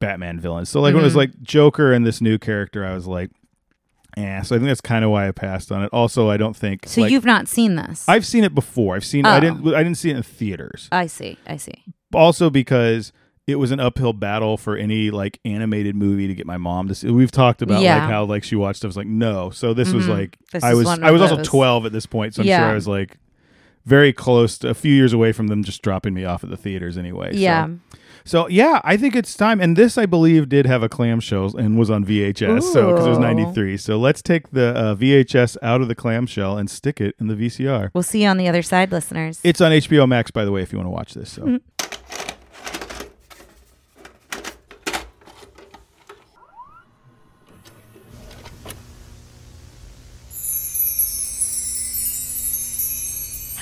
[0.00, 0.68] Batman villains.
[0.68, 1.16] So like when it was Mhm.
[1.18, 3.30] like Joker and this new character, I was like,
[4.16, 5.88] Yeah, So I think that's kind of why I passed on it.
[5.92, 8.04] Also, I don't think So like, you've not seen this?
[8.08, 8.94] I've seen it before.
[8.96, 9.24] I've seen.
[9.24, 9.40] I Oh.
[9.40, 9.74] didn't.
[9.74, 10.88] I didn't see it in theaters.
[10.92, 11.38] I see.
[11.46, 11.82] I see.
[12.12, 13.12] Also because
[13.46, 16.94] it was an uphill battle for any like animated movie to get my mom to
[16.94, 17.10] see.
[17.10, 17.96] We've talked about Yeah.
[17.98, 18.84] like how like she watched.
[18.84, 19.50] was like, no.
[19.50, 20.10] So this was Mhm.
[20.10, 20.86] like This I was.
[20.86, 21.46] I was also those.
[21.48, 22.60] twelve at this point, so I'm Yeah.
[22.60, 23.18] sure I was like
[23.84, 26.56] very close, to, a few years away from them just dropping me off at the
[26.56, 27.32] theaters anyway.
[27.32, 27.68] so- Yeah.
[28.24, 29.60] So yeah, I think it's time.
[29.60, 32.72] And this, I believe, did have a clamshell and was on VHS.
[32.72, 33.76] So because it was '93.
[33.76, 37.34] So let's take the uh, VHS out of the clamshell and stick it in the
[37.34, 37.90] VCR.
[37.92, 39.40] We'll see you on the other side, listeners.
[39.42, 41.30] It's on HBO Max, by the way, if you want to watch this.
[41.32, 41.58] So.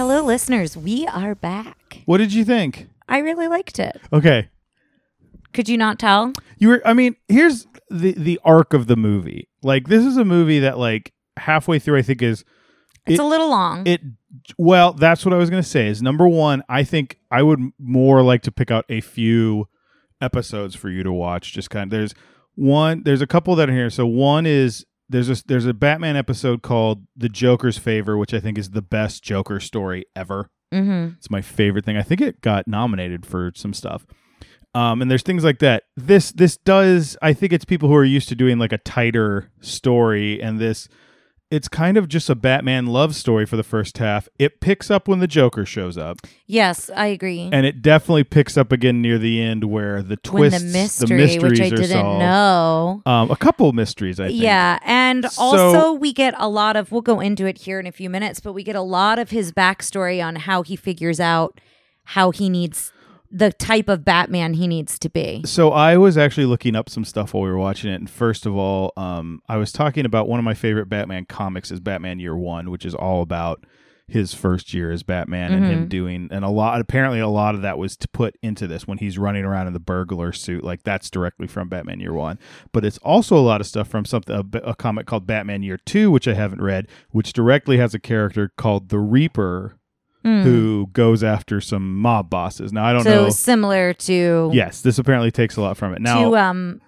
[0.01, 0.79] Hello, listeners.
[0.79, 2.01] We are back.
[2.07, 2.89] What did you think?
[3.07, 4.01] I really liked it.
[4.11, 4.49] Okay,
[5.53, 6.33] Could you not tell?
[6.57, 6.83] you were.
[6.87, 9.51] I mean, here's the the arc of the movie.
[9.63, 12.47] Like this is a movie that like halfway through, I think is
[13.07, 13.87] It's It- a little long.
[13.87, 14.01] it.
[14.57, 15.89] Well, that's what I was gonna say.
[15.89, 19.69] Is number one, I think I would more like to pick out a few
[20.23, 21.53] episodes for you to watch.
[21.53, 22.15] Just kind of there's
[22.55, 23.03] one.
[23.05, 23.91] There's a couple that are here.
[23.91, 28.40] So one is there's a there's a Batman episode called The Joker's Favor, which I
[28.40, 30.51] think is the best Joker story ever.
[30.73, 31.14] mm-hmm.
[31.18, 31.96] It's my favorite thing.
[31.96, 34.07] I think it got nominated for some stuff.
[34.73, 35.85] Um, and there's things like that.
[35.96, 37.16] This this does.
[37.20, 40.88] I think it's people who are used to doing like a tighter story, and this
[41.51, 44.29] it's kind of just a Batman love story for the first half.
[44.39, 47.49] It picks up when the Joker shows up, Yes, I agree.
[47.53, 50.73] and it definitely picks up again near the end where the when twists, the
[51.07, 52.21] mystery, mysteries which I are didn't solved.
[52.21, 53.03] know.
[53.07, 54.41] Um, a couple of mysteries, I think.
[54.41, 56.93] Yeah, and So- also we get a lot of.
[56.93, 59.31] We'll go into it here in a few minutes, but we get a lot of
[59.31, 61.61] his backstory on how he figures out
[62.05, 62.93] how he needs
[63.31, 65.43] the type of Batman he needs to be.
[65.45, 68.47] So I was actually looking up some stuff while we were watching it, and first
[68.47, 72.19] of all, um, I was talking about one of my favorite Batman comics is Batman
[72.19, 73.64] Year One, which is all about
[74.09, 75.73] his first year as Batman and Mm-hmm.
[75.73, 76.81] him doing and a lot.
[76.81, 79.73] Apparently, a lot of that was to put into this when he's running around in
[79.73, 80.64] the burglar suit.
[80.64, 82.37] Like that's directly from Batman Year One,
[82.73, 85.77] but it's also a lot of stuff from something a, a comic called Batman Year
[85.87, 89.77] Two, which I haven't read, which directly has a character called the Reaper.
[90.22, 92.72] Who goes after some mob bosses?
[92.72, 93.30] Now I don't so know.
[93.30, 96.00] similar to Yes, this apparently takes a lot from it.
[96.02, 96.80] Now, to um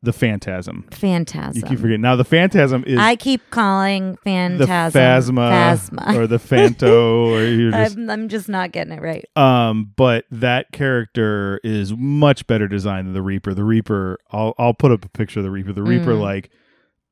[0.00, 0.86] the Phantasm.
[0.92, 1.56] Phantasm.
[1.60, 2.00] You keep forgetting.
[2.02, 4.18] Now the Phantasm is I keep calling the
[4.66, 6.14] Phantasm Phasma, Phasma.
[6.16, 9.24] or the Phanto or you're just I'm, I'm just not getting it right.
[9.34, 13.54] um but that character is much better designed than the Reaper.
[13.54, 15.72] The Reaper I'll I'll put up a picture of the Reaper.
[15.72, 16.20] The Reaper Mm.
[16.20, 16.50] like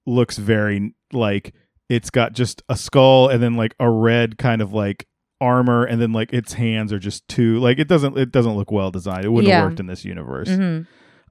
[0.07, 1.55] looks very like
[1.89, 5.07] it's got just a skull and then like a red kind of like
[5.41, 8.71] armor and then like its hands are just two like it doesn't it doesn't look
[8.73, 9.25] well designed.
[9.25, 9.61] It wouldn't Yeah.
[9.61, 10.49] have worked in this universe.
[10.49, 10.81] hmm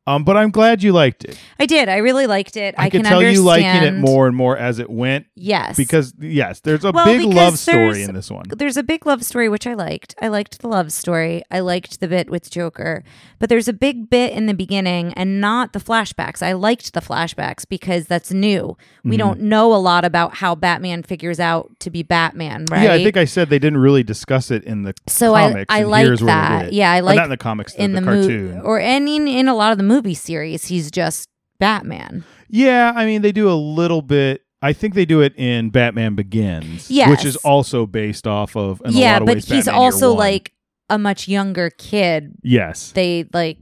[0.07, 1.39] Um but I'm glad you liked it.
[1.59, 1.89] I did.
[1.89, 2.75] I really liked it.
[2.77, 6.13] I, I, can, tell you liking it more and more as it went Yes, because
[6.19, 8.45] yes, there's a Well, big love story in this one.
[8.49, 10.15] there's a big love story which I liked.
[10.21, 11.43] I liked the love story.
[11.51, 13.03] I liked the bit with Joker.
[13.39, 16.41] But there's a big bit in the beginning and not the flashbacks.
[16.41, 18.77] I liked the flashbacks because that's new.
[18.77, 19.09] Mm-hmm.
[19.09, 22.83] We don't know a lot about how Batman figures out to be Batman, right?
[22.83, 25.65] Yeah, I think I said they didn't really discuss it in the so I.
[25.69, 26.73] I like that.
[26.73, 28.61] Yeah, I like not in the comics, the, in the, the, cartoon.
[28.61, 31.29] or and in, in a lot of the movie series, he's just
[31.59, 32.23] Batman.
[32.49, 34.41] yeah, I mean they do a little bit.
[34.61, 37.09] I think they do it in Batman Begins, Yes.
[37.09, 38.81] which is also based off of.
[38.87, 40.51] Yeah, lot of but ways, he's Batman also like
[40.89, 42.33] a much younger kid.
[42.43, 43.57] yes, They like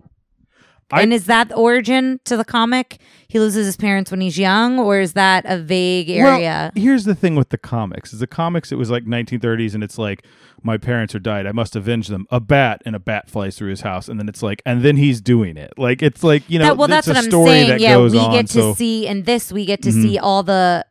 [0.91, 2.97] I- and is that the origin to the comic?
[3.27, 6.71] He loses his parents when he's young, or is that a vague area?
[6.75, 9.83] Well, here's the thing with the comics: is the comics it was like 1930s, and
[9.83, 10.23] it's like
[10.63, 12.25] my parents are died, I must avenge them.
[12.31, 14.97] A bat and a bat flies through his house, and then it's like, and then
[14.97, 15.73] he's doing it.
[15.77, 17.69] Like it's like you know, that, well, it's that's a what I'm story saying.
[17.69, 18.31] that Yeah, we on.
[18.31, 20.01] get to so see in this, we get to Mhm.
[20.01, 20.85] see all the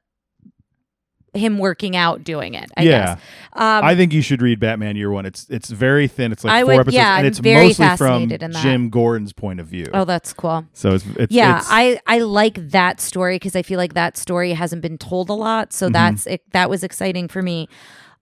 [1.34, 2.70] him working out doing it.
[2.76, 3.18] I yeah, guess.
[3.54, 5.24] Um, I think you should read Batman Year One.
[5.24, 6.30] It's it's very thin.
[6.30, 8.28] It's like I four would- episodes, yeah, and it's mostly from.
[8.60, 9.86] Jim Gordon's point of view.
[9.94, 10.66] oh, that's cool.
[10.74, 14.18] So it's, it's yeah, it's- I I like that story because I feel like that
[14.18, 15.72] story hasn't been told a lot.
[15.72, 15.92] So Mm-hmm.
[15.94, 17.66] that's it, that was exciting for me.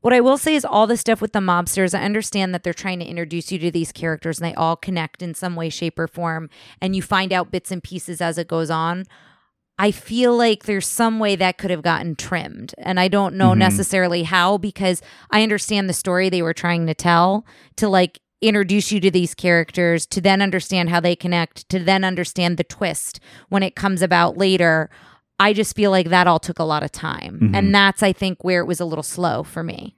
[0.01, 1.99] What I will say is all the stuff with the mobsters.
[1.99, 5.21] I understand that they're trying to introduce you to these characters and they all connect
[5.23, 6.49] in some way, shape, or form,
[6.81, 9.05] and you find out bits and pieces as it goes on.
[9.79, 12.75] I feel like there's some way that could have gotten trimmed.
[12.79, 13.61] And I don't know Mm-hmm.
[13.61, 17.45] necessarily how because I understand the story they were trying to tell
[17.77, 22.05] to like introduce you to these characters, to then understand how they connect, to then
[22.05, 24.89] understand the twist when it comes about later.
[25.41, 27.41] I just feel like that all took a lot of time.
[27.41, 27.55] Mm-hmm.
[27.55, 29.97] And that's, I think, where it was a little slow for me.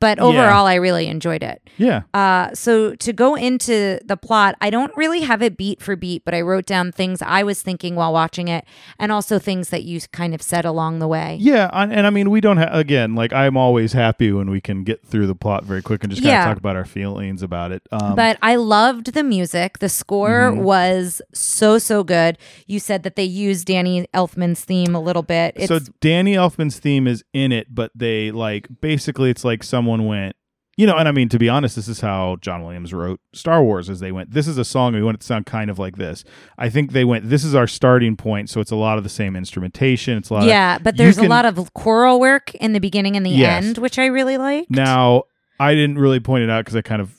[0.00, 1.62] But overall, I really enjoyed it.
[1.78, 2.02] yeah.
[2.12, 6.24] Uh, so to go into the plot, I don't really have it beat for beat,
[6.26, 8.66] but I wrote down things I was thinking while watching it,
[8.98, 11.38] and also things that you kind of said along the way.
[11.40, 13.14] Yeah, and, and I mean, we don't have again.
[13.14, 16.22] Like, I'm always happy when we can get through the plot very quick and just
[16.22, 16.42] kind Yeah.
[16.42, 17.82] of talk about our feelings about it.
[17.90, 19.78] Um, But I loved the music.
[19.78, 20.62] The score Mm-hmm.
[20.62, 22.36] was so so good.
[22.66, 25.54] You said that they used Danny Elfman's theme a little bit.
[25.56, 30.06] It's so Danny Elfman's theme is in it, but they like basically it's like someone
[30.06, 30.34] went,
[30.76, 33.62] you know, and I mean to be honest, this is how John Williams wrote Star
[33.62, 33.88] Wars.
[33.90, 35.96] As they went, this is a song we want it to sound kind of like
[35.96, 36.24] this.
[36.58, 39.10] I think they went, this is our starting point, so it's a lot of the
[39.10, 40.16] same instrumentation.
[40.18, 40.42] It's a lot.
[40.44, 43.30] of, yeah, but there's can- a lot of choral work in the beginning and the
[43.30, 43.64] Yes.
[43.64, 44.66] end, which I really like.
[44.70, 45.24] Now,
[45.60, 47.14] I didn't really point it out because I kind of,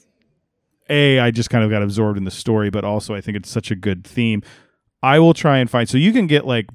[0.90, 3.50] a, I just kind of got absorbed in the story, but also I think it's
[3.50, 4.42] such a good theme.
[5.02, 6.66] I will try and find so you can get like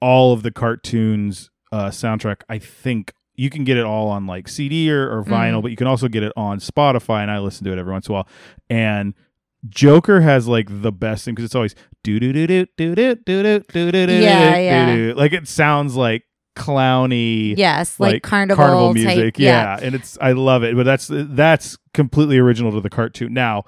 [0.00, 2.40] all of the cartoons uh, soundtrack.
[2.48, 5.62] I think you can get it all on like CD or, or vinyl, Mhm.
[5.62, 8.06] but you can also get it on Spotify, and I listen to it every once
[8.08, 8.28] in a while.
[8.70, 9.14] And
[9.68, 13.14] Joker has like the best thing because it's always do do do do do do
[13.16, 14.94] do do do do do Yeah, yeah.
[14.94, 16.22] do like it sounds like
[16.56, 19.78] clowny yes, like, like carnival, music type, yeah.
[19.82, 23.62] and it's i love it but that's that's completely original to the cartoon now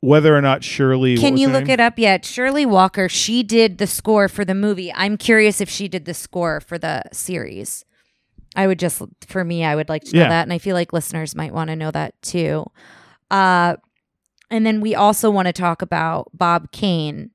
[0.00, 2.24] whether or not shirley Can you look it up yet?
[2.24, 4.92] Shirley Walker, she did the score for the movie.
[4.92, 7.84] I'm curious if she did the score for the series.
[8.54, 10.28] I would just, for me, I would like to know Yeah.
[10.28, 10.42] that.
[10.42, 12.66] And I feel like listeners might want to know that too.
[13.30, 13.76] Uh,
[14.50, 17.30] and then we also want to talk about Bob Kane.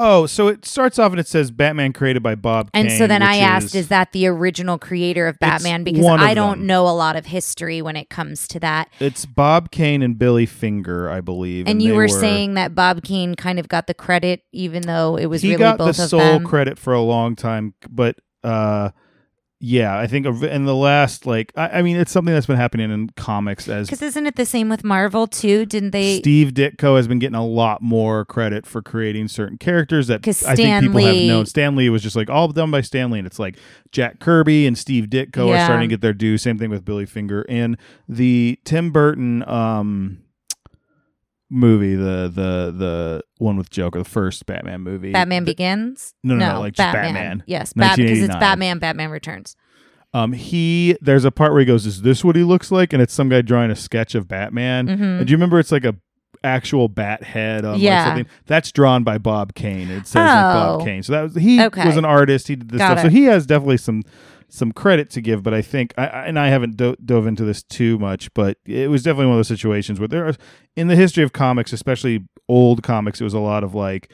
[0.00, 2.70] Oh, so it starts off and it says Batman created by Bob.
[2.72, 5.82] And Kane, so then I asked, is, that the original creator of Batman?
[5.82, 6.66] Because I don't them.
[6.68, 8.88] know a lot of history when it comes to that.
[9.00, 11.66] it's Bob Kane and Billy Finger, I believe.
[11.66, 15.16] And, you they were, saying that Bob Kane kind of got the credit, even though
[15.16, 16.44] it was he really got the both of sole them.
[16.44, 18.90] credit for a long time, but uh,
[19.60, 22.92] yeah, I think in the last like I, I mean, it's something that's been happening
[22.92, 25.66] in comics as Because isn't it the same with Marvel too?
[25.66, 26.18] Didn't they?
[26.18, 30.54] Steve Ditko has been getting a lot more credit for creating certain characters that I
[30.54, 31.44] think people have Lee- known.
[31.46, 33.56] Stan Lee was just like all done by Stan Lee, and it's like
[33.90, 36.38] Jack Kirby and Steve Ditko are starting to get their due.
[36.38, 37.76] Same thing with Billy Finger and
[38.08, 40.22] the Tim Burton um
[41.50, 45.12] movie, the the the one with Joker, the first Batman movie.
[45.12, 46.14] Batman The- Begins?
[46.22, 47.42] No, no, no, like just Batman.
[47.46, 48.78] Yes, Bat- because it's Batman.
[48.78, 49.56] Batman Returns.
[50.14, 53.02] Um, he there's a part where he goes, "Is this what he looks like?" And
[53.02, 54.86] it's some guy drawing a sketch of Batman.
[54.88, 55.18] Mhm.
[55.18, 55.94] And do you remember it's like a
[56.44, 58.04] actual bat head on like Yeah.
[58.06, 59.90] something that's drawn by Bob Kane.
[59.90, 60.84] It says like Bob Oh.
[60.84, 61.02] Kane.
[61.02, 61.84] So that was he Okay.
[61.84, 62.48] was an artist.
[62.48, 63.02] He did this Got stuff.
[63.06, 64.02] So he has definitely some
[64.48, 65.42] some credit to give.
[65.42, 68.90] But I think I, and I haven't do- dove into this too much, but it
[68.90, 70.34] was definitely one of those situations where there are
[70.76, 74.10] in the history of comics, especially old comics, it was a lot of like.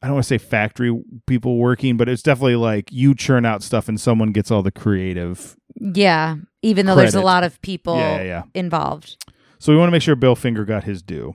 [0.00, 3.64] I don't want to say factory people working, but it's definitely like you churn out
[3.64, 5.56] stuff and someone gets all the creative.
[5.74, 8.42] Yeah, even though there's a lot of people Yeah, yeah, yeah.
[8.54, 9.16] involved.
[9.58, 11.34] So we want to make sure Bill Finger got his due.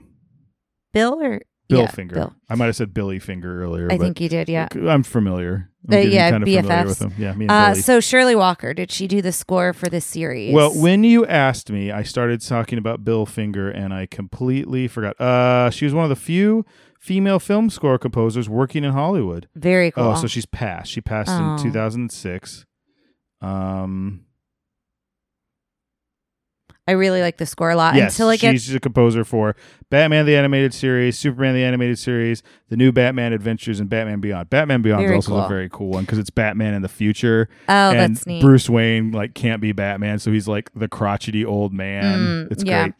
[0.94, 2.14] Bill or Bill Finger.
[2.14, 2.34] Bill.
[2.48, 3.92] I might have said Billy Finger earlier.
[3.92, 4.48] I think you did.
[4.48, 4.68] Yeah.
[4.74, 5.70] I'm familiar.
[5.92, 7.12] Uh, yeah, kind of BFFs.
[7.18, 10.54] Yeah, me and Uh, so Shirley Walker, did she do the score for this series?
[10.54, 15.20] Well, when you asked me, I started talking about Bill Finger, and I completely forgot.
[15.20, 16.64] Uh, she was one of the few
[16.98, 19.46] female film score composers working in Hollywood.
[19.54, 20.04] very cool.
[20.04, 20.90] Oh, so she's passed.
[20.90, 21.56] She passed Oh.
[21.56, 22.64] in 2006.
[23.42, 24.22] Um,
[26.86, 27.94] I really like the score a lot.
[27.94, 29.56] yes, Until it gets she's a composer for
[29.88, 34.50] Batman the Animated Series, Superman the Animated Series, the new Batman Adventures, and Batman Beyond.
[34.50, 37.48] Batman Beyond is also a very cool one because it's Batman in the future.
[37.68, 38.42] oh, and that's neat.
[38.42, 42.18] Bruce Wayne like can't be Batman, so he's like the crotchety old man.
[42.48, 42.88] Mm, it's yeah.
[42.88, 42.94] great.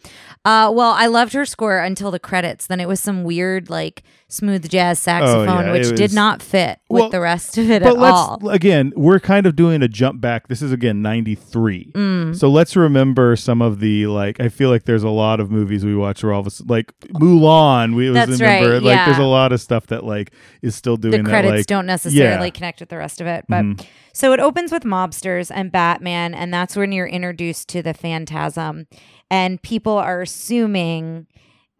[0.46, 2.66] Uh, well, I loved her score until the credits.
[2.66, 4.02] Then it was some weird, like
[4.34, 7.70] smooth jazz saxophone, Oh, yeah, which it did not fit Well, with the rest of
[7.70, 8.48] it But at let's all.
[8.50, 10.48] again, we're kind of doing a jump back.
[10.48, 12.36] This is again '93, Mm.
[12.36, 14.40] so let's remember some of the like.
[14.40, 16.92] I feel like there's a lot of movies we watch where all of us like
[17.14, 17.94] Mulan.
[17.94, 21.12] We That's remember right, like there's a lot of stuff that like is still doing
[21.12, 21.28] the that.
[21.30, 22.50] credits like, don't necessarily yeah.
[22.50, 23.44] connect with the rest of it.
[23.48, 23.86] But Mhm.
[24.12, 28.86] so it opens with mobsters and Batman, and that's when you're introduced to the Phantasm,
[29.30, 31.26] and people are assuming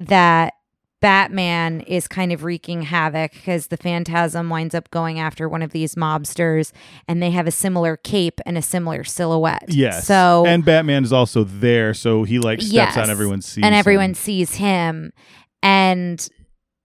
[0.01, 0.55] that
[1.05, 5.73] Batman is kind of wreaking havoc because the Phantasm winds up going after one of
[5.73, 6.73] these mobsters,
[7.07, 9.67] and they have a similar cape and a similar silhouette.
[9.69, 10.07] Yes.
[10.07, 12.97] So and Batman is also there, so he like steps Yes.
[12.97, 15.13] on everyone's seat, and everyone sees him
[15.63, 16.27] and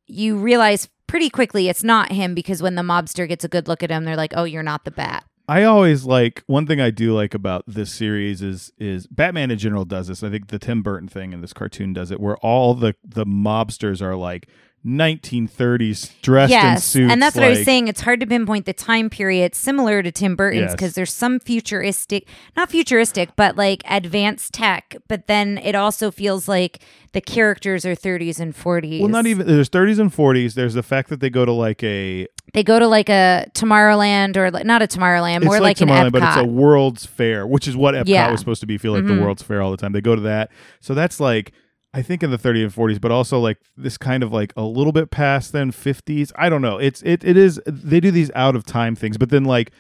[0.08, 3.84] you realize pretty quickly it's not him because when the mobster gets a good look
[3.84, 6.92] at him they're like oh you're not the bat I always like one thing I
[6.92, 10.22] do like about this series is is Batman in general does this.
[10.24, 13.26] I think the Tim Burton thing in this cartoon does it, where all the the
[13.26, 14.48] mobsters are like
[14.86, 17.12] 1930s dressed in yes suits.
[17.12, 20.10] and that's what i was saying it's hard to pinpoint the time period similar to
[20.10, 20.72] tim burton's Yes.
[20.72, 26.48] because there's some futuristic not futuristic but like advanced tech but then it also feels
[26.48, 26.80] like
[27.12, 30.54] the characters are 30s and 40s Well, not even there's 30s and 40s.
[30.54, 34.38] There's the fact that they go to like a they go to like a tomorrowland
[34.38, 36.12] or like not a tomorrowland it's more like, an Tomorrowland, Epcot.
[36.12, 38.32] but it's a World's Fair, which is what Epcot Yeah.
[38.32, 38.78] was supposed to be.
[38.78, 39.16] Feel like Mhm.
[39.18, 39.92] the World's Fair all the time.
[39.94, 41.52] They go to that, so that's like
[41.92, 44.62] I think in the 30s and 40s, but also like this kind of like a
[44.62, 46.32] little bit past then 50s.
[46.36, 46.78] I don't know.
[46.78, 49.72] It's it it is they do these out of time things, but then like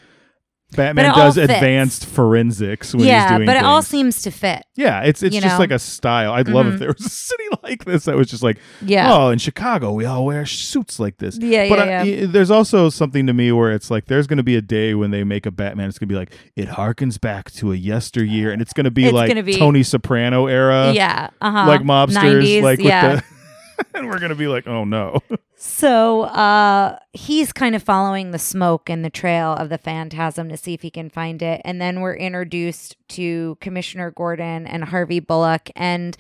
[0.75, 1.51] Batman does fits.
[1.51, 5.35] advanced forensics when he's doing yeah but it all seems to fit yeah, it's it's
[5.35, 5.59] you just know?
[5.59, 6.31] like a style.
[6.31, 6.79] I'd love if Mhm.
[6.79, 10.05] there was a city like this that was just like, yeah oh, in Chicago we
[10.05, 11.37] all wear suits like this.
[11.37, 12.25] yeah But yeah, I, yeah.
[12.29, 15.11] there's also something to me where it's like there's going to be a day when
[15.11, 15.89] they make a Batman.
[15.89, 18.91] It's going to be like it harkens back to a yesteryear, and it's going to
[18.91, 21.67] be It's like be- Tony Soprano era, yeah, uh-huh.
[21.67, 23.15] like mobsters, 90s, like yeah.
[23.15, 23.35] with the.
[23.93, 25.19] and we're going to be like, oh no,
[25.61, 30.55] So uh he's kind of following the smoke and the trail of the phantasm to
[30.57, 31.59] see if he can find it.
[31.65, 35.69] And then we're introduced to Commissioner Gordon and Harvey Bullock.
[35.75, 36.15] And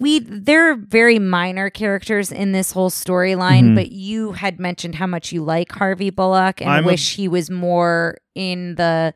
[0.00, 3.74] we they're very minor characters in this whole storyline, Mhm.
[3.76, 7.28] but you had mentioned how much you like Harvey Bullock and I'm a- wish he
[7.28, 9.14] was more in the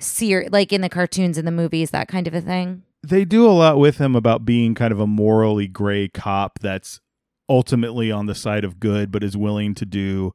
[0.00, 2.82] ser- like in the cartoons and the movies, that kind of a thing.
[3.06, 7.00] they do a lot with him about being kind of a morally gray cop that's
[7.48, 10.34] ultimately on the side of good, but is willing to do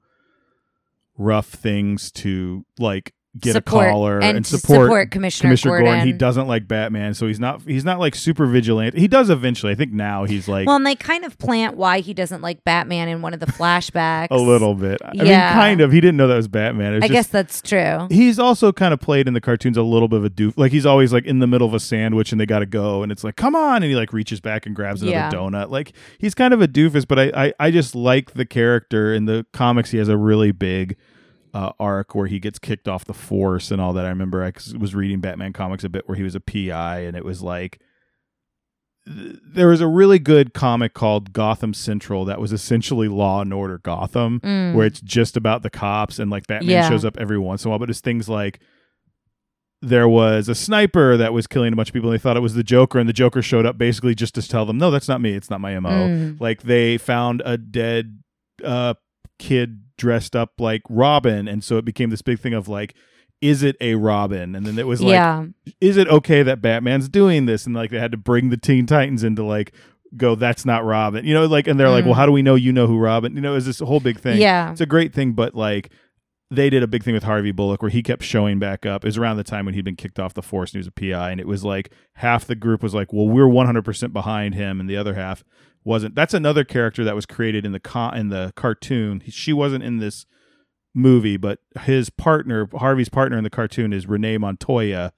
[1.17, 5.85] rough things to like get Support- a collar and and, support, support Commissioner Gordon.
[5.85, 6.07] Gordon.
[6.07, 8.97] He doesn't like Batman, so he's not he's not like super vigilant.
[8.97, 9.71] He does eventually.
[9.71, 12.63] I think now he's like Well, and they kind of plant why he doesn't like
[12.63, 14.27] Batman in one of the flashbacks.
[14.31, 14.99] a little bit.
[15.05, 15.53] I mean, Yeah.
[15.53, 15.91] kind of.
[15.91, 16.93] He didn't know that was Batman.
[16.95, 18.07] Was I just- guess that's true.
[18.09, 20.53] He's also kind of played in the cartoons a little bit of a doof.
[20.57, 23.03] Like he's always like in the middle of a sandwich and they got to go,
[23.03, 25.29] and it's like, come on, and he like reaches back and grabs another Yeah.
[25.31, 25.69] donut.
[25.69, 29.25] Like he's kind of a doofus, but I, I I just like the character in
[29.25, 29.91] the comics.
[29.91, 30.95] He has a really big
[31.53, 34.05] uh, arc where he gets kicked off the force and all that.
[34.05, 37.15] I remember I was reading Batman comics a bit where he was a PI, and
[37.17, 37.79] it was like
[39.05, 43.79] there was a really good comic called Gotham Central that was essentially Law and Order
[43.79, 44.75] Gotham, Mm.
[44.75, 46.89] where it's just about the cops and like Batman Yeah.
[46.89, 48.59] shows up every once in a while, but it's things like
[49.81, 52.41] there was a sniper that was killing a bunch of people and they thought it
[52.41, 55.07] was the Joker, and the Joker showed up basically just to tell them, no, that's
[55.07, 55.89] not me, it's not my MO.
[55.89, 56.39] Mm.
[56.39, 58.19] Like they found a dead
[58.63, 58.93] uh,
[59.39, 62.95] kid dressed up like Robin, and so it became this big thing of like,
[63.41, 64.55] is it a Robin?
[64.55, 65.45] And then it was like, yeah.
[65.79, 67.65] is it okay that Batman's doing this?
[67.67, 69.71] And like they had to bring the Teen Titans in to like
[70.17, 71.23] go, that's not Robin.
[71.23, 72.07] You know, like and they're like, Mm.
[72.07, 73.35] well, how do we know you know who Robin?
[73.35, 74.41] You know, is this whole big thing?
[74.41, 74.71] Yeah.
[74.71, 75.89] It's a great thing, but like
[76.51, 79.05] they did a big thing with Harvey Bullock where he kept showing back up.
[79.05, 80.87] It was around the time when he'd been kicked off the force and he was
[80.87, 84.55] a PI, and it was like half the group was like, well, we're 100% behind
[84.55, 85.43] him, and the other half
[85.89, 86.15] wasn't.
[86.15, 89.21] That's another character that was created in the con- in the cartoon.
[89.27, 90.25] She wasn't in this
[90.93, 95.11] movie, but his partner, Harvey's partner in the cartoon, is Renee Montoya,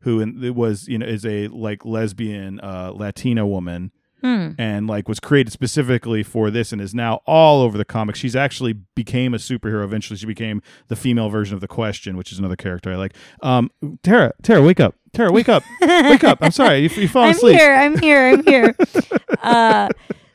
[0.00, 4.52] who in, was you know is a like lesbian uh, Latina woman Hmm.
[4.56, 8.18] and like was created specifically for this and is now all over the comics.
[8.18, 10.16] She's actually became a superhero eventually.
[10.16, 13.14] She became the female version of the Question, which is another character I like.
[13.42, 13.70] Um,
[14.02, 16.38] Tara, Tara, wake up, Tara, wake up, wake up.
[16.42, 17.56] I'm sorry, you, you fall I'm asleep.
[17.56, 17.72] here.
[17.74, 18.28] I'm here.
[18.28, 18.76] I'm here.
[19.42, 19.88] uh,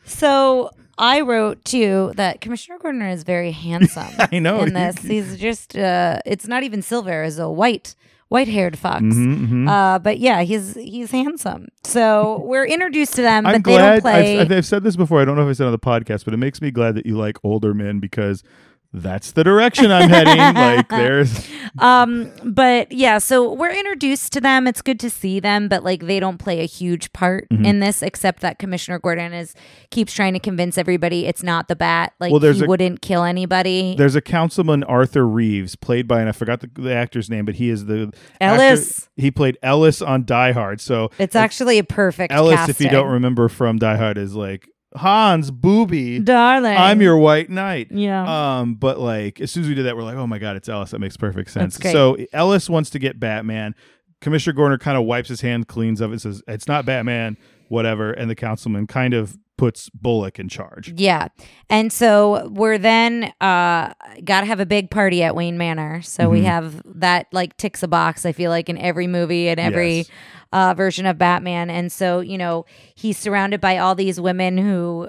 [0.05, 4.07] so I wrote too that Commissioner Gordon is very handsome.
[4.31, 4.61] I know.
[4.61, 4.97] in this.
[4.99, 7.95] He's just uh it's not even silver, it's a white
[8.29, 9.03] white haired fox.
[9.03, 9.69] Mhm, mhm.
[9.69, 11.67] Uh but yeah, he's he's handsome.
[11.83, 14.01] So we're introduced to them, I'm but they don't glad.
[14.01, 15.21] play I've, I've said this before.
[15.21, 16.95] I don't know if I said it on the podcast, but it makes me glad
[16.95, 18.43] that you like older men because
[18.91, 20.37] that's the direction I'm heading.
[20.59, 21.47] Like there's
[21.79, 26.05] um but yeah so we're introduced to them it's good to see them but like
[26.07, 27.65] they don't play a huge part Mm-hmm.
[27.65, 29.53] in this except that commissioner gordon is
[29.91, 33.01] keeps trying to convince everybody it's not the bat like Well, there's he a- wouldn't
[33.01, 37.29] kill anybody there's a councilman Arthur Reeves played by and I forgot the, the actor's
[37.29, 38.11] name, but he is the
[38.41, 38.99] Ellis.
[39.03, 40.81] actor- he played Ellis on Die Hard.
[40.81, 42.71] So it's actually a perfect Ellis, casting.
[42.71, 46.19] if you don't remember from Die Hard, is like Hans Booby.
[46.19, 47.87] darling I'm your white knight.
[47.91, 50.55] yeah Um, but like as soon as we did that, we're like, oh my god,
[50.55, 50.91] it's Ellis.
[50.91, 51.77] That makes perfect sense.
[51.93, 53.75] So Ellis wants to get Batman.
[54.21, 57.37] Commissioner Gordon kind of wipes his hand, cleans of it, says it's not Batman,
[57.69, 60.93] whatever, and the councilman kind of puts Bullock in charge.
[60.97, 61.27] yeah
[61.69, 63.93] and so we're then uh
[64.23, 66.45] gotta have a big party at wayne manor so we Mhm.
[66.45, 70.09] have that like ticks a box i feel like in every movie and every Yes.
[70.51, 71.69] uh, version of Batman.
[71.69, 75.07] And so, you know, he's surrounded by all these women who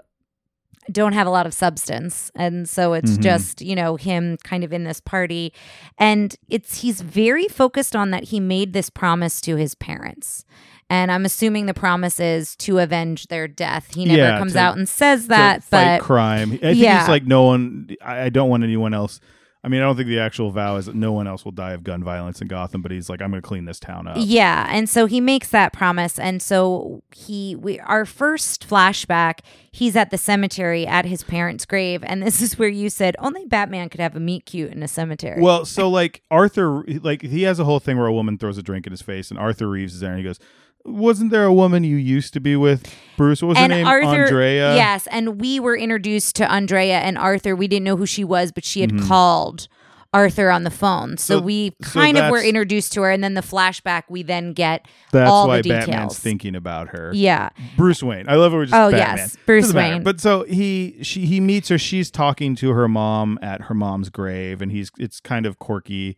[0.93, 2.31] don't have a lot of substance.
[2.35, 3.23] And so it's Mhm.
[3.23, 5.53] just, you know, him kind of in this party.
[5.99, 10.45] And it's he's very focused on that he made this promise to his parents.
[10.91, 13.95] And I'm assuming the promise is to avenge their death.
[13.95, 16.53] He never Yeah, comes to- out and says that, fight but crime.
[16.55, 17.01] I think Yeah.
[17.01, 17.91] it's like no one.
[18.05, 19.21] I, I don't want anyone else.
[19.63, 21.73] I mean, I don't think the actual vow is that no one else will die
[21.73, 22.81] of gun violence in Gotham.
[22.81, 24.17] But he's like, I'm going to clean this town up.
[24.19, 29.97] Yeah, and so he makes that promise, and so he we our first flashback, he's
[29.97, 33.91] at the cemetery at his parents' grave, and this is where you said only Batman
[33.91, 35.43] could have a meet cute in a cemetery.
[35.43, 38.63] Well, so like Arthur, like he has a whole thing where a woman throws a
[38.63, 40.39] drink in his face, and Arthur Reeves is there, and he goes,
[40.85, 43.43] "Wasn't there a woman you used to be with, Bruce?
[43.43, 43.87] What was and her name?
[43.87, 47.55] Arthur, Andrea." yes, and we were introduced to Andrea and Arthur.
[47.57, 49.07] We didn't know who she was, but she had Mhm.
[49.09, 49.69] called
[50.13, 53.23] Arthur on the phone, so, So- we so kind of were introduced to her, and
[53.23, 56.19] then the flashback we then get That's all why the Batman's details.
[56.19, 57.13] thinking about her.
[57.15, 58.25] Yeah, Bruce Wayne.
[58.29, 58.57] I love it.
[58.57, 59.17] We're just Oh, Batman.
[59.19, 59.95] yes, Bruce Doesn't matter.
[59.95, 60.03] Wayne.
[60.03, 61.79] But so he she he meets her.
[61.79, 66.17] She's talking to her mom at her mom's grave, and he's it's kind of quirky.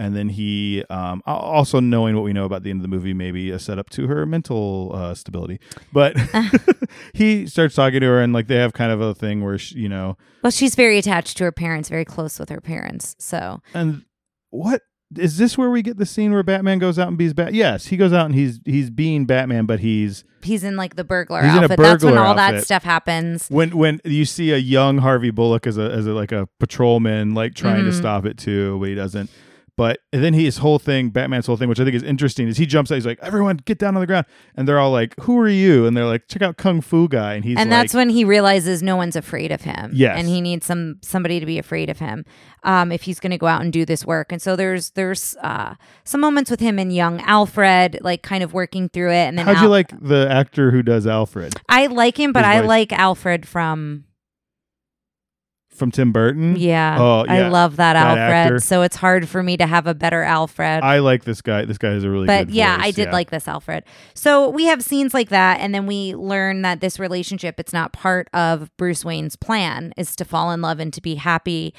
[0.00, 3.12] And then he, um, also knowing what we know about the end of the movie,
[3.12, 5.58] maybe a setup to her mental uh, stability.
[5.92, 6.16] But
[7.14, 9.76] he starts talking to her, and like they have kind of a thing where she,
[9.78, 13.60] you know, well, she's very attached to her parents, very close with her parents, so.
[13.74, 14.04] and
[14.50, 14.82] what
[15.16, 17.54] is this where we get the scene where Batman goes out and bees Bat?
[17.54, 21.04] Yes, he goes out and he's he's being Batman, but he's he's in like the
[21.04, 21.78] burglar He's in a outfit.
[21.78, 23.48] That's when burglar all that stuff happens.
[23.48, 27.34] when when you see a young Harvey Bullock as a as a like a patrolman
[27.34, 27.98] like trying to Mhm.
[27.98, 29.28] stop it too, but he doesn't.
[29.78, 32.48] But and then he, his whole thing, Batman's whole thing, which I think is interesting,
[32.48, 32.96] is he jumps out.
[32.96, 34.26] He's like, "Everyone, get down on the ground!"
[34.56, 37.34] And they're all like, "Who are you?" And they're like, "Check out Kung Fu guy."
[37.34, 39.92] And he's and like, that's when he realizes no one's afraid of him.
[39.94, 40.18] Yes.
[40.18, 42.24] and he needs some somebody to be afraid of him
[42.64, 44.32] um, if he's going to go out and do this work.
[44.32, 48.52] And so there's there's uh, some moments with him and young Alfred, like kind of
[48.52, 49.28] working through it.
[49.28, 52.48] And then How'd you like the actor who does Alfred I like him, but his
[52.48, 54.06] I like Alfred from
[55.78, 56.56] from Tim Burton?
[56.56, 56.96] yeah.
[56.98, 58.30] Oh, I love that, That Alfred.
[58.32, 58.58] actor.
[58.60, 60.82] So it's hard for me to have a better Alfred.
[60.82, 61.64] I like this guy.
[61.64, 63.12] This guy is a really but yeah, voice, I did yeah.
[63.12, 63.84] like this Alfred.
[64.14, 67.92] So we have scenes like that, and then we learn that this relationship it's not
[67.92, 71.72] part of Bruce Wayne's plan is to fall in love and to be happy.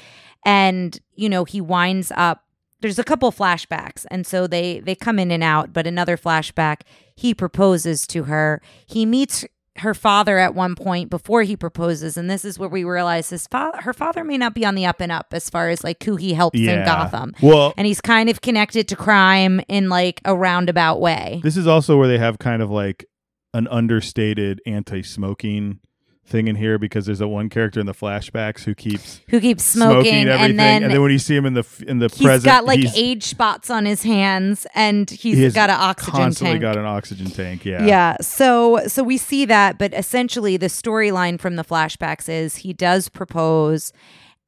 [0.44, 2.44] And you know, he winds up.
[2.80, 5.72] There's a couple flashbacks, and so they they come in and out.
[5.72, 6.80] But another flashback,
[7.14, 8.62] he proposes to her.
[8.86, 9.44] He meets
[9.80, 13.46] her father at one point before he proposes, and this is where we realize his
[13.46, 16.02] father, her father, may not be on the up and up as far as like
[16.04, 16.80] who he helps Yeah.
[16.80, 21.40] in Gotham Well, and he's kind of connected to crime in like a roundabout way.
[21.42, 23.04] this is also where they have kind of like
[23.52, 25.80] an understated anti-smoking
[26.26, 29.64] thing in here because there's that one character in the flashbacks who keeps Who keeps
[29.64, 32.22] smoking, everything, and then, and then when you see him in the in the he's
[32.22, 36.22] present, got like age spots on his hands, and he's he got an oxygen tank,
[36.24, 36.62] constantly tank.
[36.62, 37.64] got an oxygen tank.
[37.64, 42.56] Yeah, yeah, so so we see that, but essentially the storyline from the flashbacks is
[42.56, 43.92] he does propose,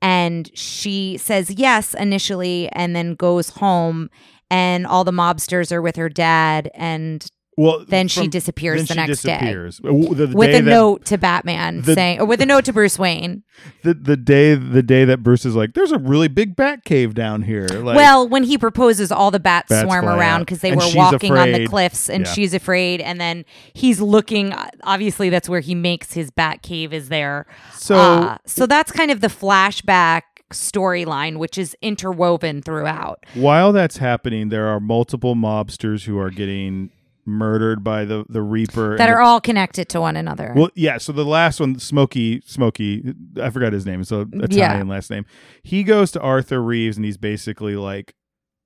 [0.00, 4.08] and she says yes initially, and then goes home,
[4.50, 9.02] and all the mobsters are with her dad, and Well, then she disappears then the
[9.02, 9.32] she next day.
[9.38, 9.76] disappears.
[9.78, 12.46] W- The, the with day a that- note to Batman the- saying, or with a
[12.46, 13.42] note to Bruce Wayne.
[13.82, 17.12] The, the day the day that Bruce is like, there's a really big bat cave
[17.14, 17.66] down here.
[17.68, 20.90] Like, well, when he proposes, all the bats, Bats swarm around because they And were
[20.94, 22.32] walking on the cliffs, and Yeah.
[22.32, 23.02] she's afraid.
[23.02, 23.44] And then
[23.74, 24.54] he's looking.
[24.84, 27.46] Obviously, that's where he makes his bat cave is there.
[27.74, 33.24] so Uh, so that's kind of the flashback storyline, which is interwoven throughout.
[33.34, 36.90] while that's happening, there are multiple mobsters who are getting
[37.24, 38.96] murdered by the the Reaper.
[38.96, 40.52] That are all connected to one another.
[40.56, 40.98] Well, yeah.
[40.98, 44.00] So the last one, Smokey, Smokey, I forgot his name.
[44.00, 45.24] It's a Italian last name.
[45.62, 48.14] He goes to Arthur Reeves, and he's basically like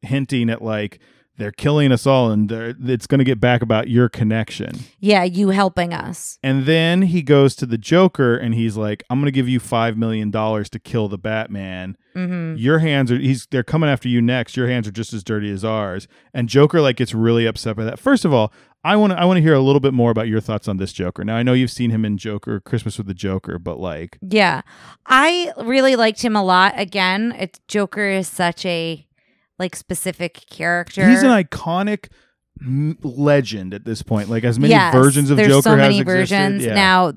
[0.03, 1.01] hinting at like
[1.39, 4.73] they're killing us all, and it's going to get back about your connection.
[5.01, 6.39] yeah, you helping us.
[6.43, 9.61] And then he goes to the Joker, and he's like, "I'm going to give you
[9.61, 11.97] five million dollars to kill the Batman.
[12.15, 14.57] hmm Your hands are he's they're coming after you next.
[14.57, 17.85] Your hands are just as dirty as ours." And Joker like gets really upset by
[17.85, 17.99] that.
[17.99, 18.53] First of all.
[18.85, 20.77] I want to I want to hear a little bit more about your thoughts on
[20.77, 21.25] this Joker.
[21.25, 24.61] Now I know you've seen him in Joker Christmas with the Joker, but like Yeah,
[25.07, 26.75] I really liked him a lot.
[26.77, 29.05] Again, it, Joker is such a
[29.59, 31.09] like specific character.
[31.09, 32.09] He's an iconic
[32.61, 34.29] m- legend at this point.
[34.29, 36.19] Like as many Yes, versions of there's Joker so has many existed.
[36.19, 36.65] versions.
[36.65, 36.75] Yeah.
[36.75, 37.13] Now,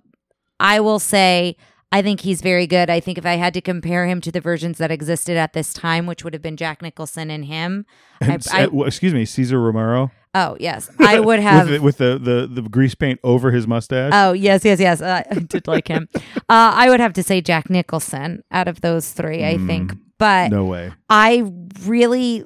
[0.59, 1.55] I will say
[1.91, 2.89] I think he's very good.
[2.91, 5.73] I think if I had to compare him to the versions that existed at this
[5.73, 7.85] time, which would have been Jack Nicholson and him,
[8.21, 11.67] And, I- uh, w- excuse me, Cesar Romero oh yes, I would have.
[11.67, 14.11] with, the, with the, the the grease paint over his mustache.
[14.13, 15.01] Oh yes, yes, yes.
[15.01, 16.07] Uh, I did like him.
[16.15, 19.43] Uh, I would have to say Jack Nicholson out of those three.
[19.43, 20.93] I think, but no way.
[21.09, 21.51] I
[21.83, 22.45] really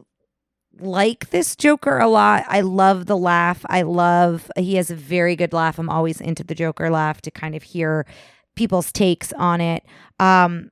[0.80, 2.46] like this Joker a lot.
[2.48, 3.66] I love the laugh.
[3.70, 5.78] I love he has a very good laugh.
[5.78, 8.06] I'm always into the Joker laugh to kind of hear
[8.56, 9.84] people's takes on it.
[10.20, 10.70] Um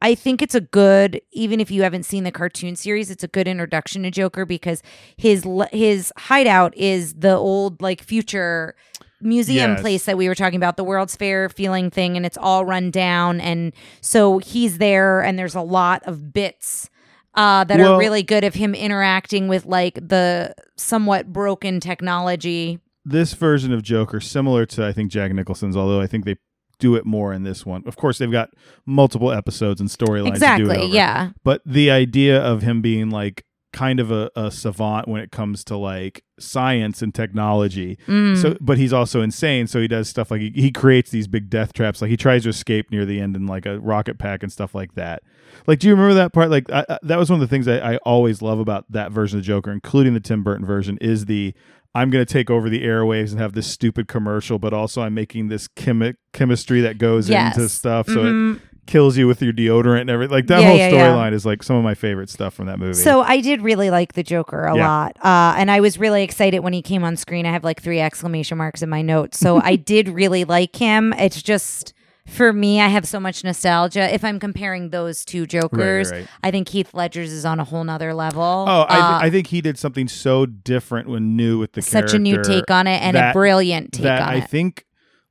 [0.00, 3.28] I think it's a good even if you haven't seen the cartoon series, it's a
[3.28, 4.82] good introduction to Joker because
[5.16, 8.74] his his hideout is the old like future
[9.20, 9.80] museum Yes.
[9.80, 12.90] place that we were talking about, the World's Fair feeling thing and it's all run
[12.90, 16.90] down and so he's there and there's a lot of bits
[17.34, 22.78] uh, that Well- are really good of him interacting with like the somewhat broken technology.
[23.04, 26.36] This version of Joker, similar to I think Jack Nicholson's, although I think they
[26.78, 27.82] do it more in this one.
[27.86, 28.50] Of course, they've got
[28.86, 30.34] multiple episodes and storylines.
[30.34, 30.86] to do it Exactly.
[30.86, 31.30] Yeah.
[31.44, 33.44] But the idea of him being like
[33.74, 37.98] kind of a, a savant when it comes to like science and technology.
[38.06, 38.40] Mm.
[38.40, 39.66] So, but he's also insane.
[39.66, 42.00] So he does stuff like he, he creates these big death traps.
[42.00, 44.74] Like he tries to escape near the end in like a rocket pack and stuff
[44.74, 45.22] like that.
[45.66, 46.48] Like, do you remember that part?
[46.50, 49.12] Like, I, I, that was one of the things I, I always love about that
[49.12, 51.52] version of Joker, including the Tim Burton version, is the
[51.96, 55.14] I'm going to take over the airwaves and have this stupid commercial, but also I'm
[55.14, 57.56] making this chemi- chemistry that goes Yes.
[57.56, 58.60] into stuff, so it Mhm.
[58.86, 60.32] Kills you with your deodorant and everything.
[60.32, 61.08] Like that Yeah, whole yeah, yeah.
[61.08, 62.94] storyline is like some of my favorite stuff from that movie.
[62.94, 64.86] So I did really like the Joker a Yeah.
[64.88, 67.46] lot, uh, and I was really excited when he came on screen.
[67.46, 71.12] I have like three exclamation marks in my notes, so I did really like him.
[71.14, 71.92] It's just
[72.26, 74.12] for me, I have so much nostalgia.
[74.14, 76.26] If I'm comparing those two Jokers, right.
[76.42, 78.64] I think Heath Ledger's is on a whole nother level.
[78.66, 81.82] oh, I, th- Uh, I think he did something so different when new with the
[81.82, 84.38] such a new take on it and that- a brilliant take on I it.
[84.38, 84.86] I think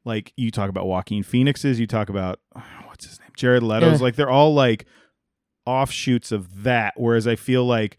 [0.05, 2.82] like you talk about Joaquin Phoenix's, you talk about what's his name,
[3.35, 3.95] Jared Leto's.
[3.95, 4.01] Ugh.
[4.01, 4.85] Like they're all like
[5.65, 6.93] offshoots of that.
[6.97, 7.97] Whereas I feel like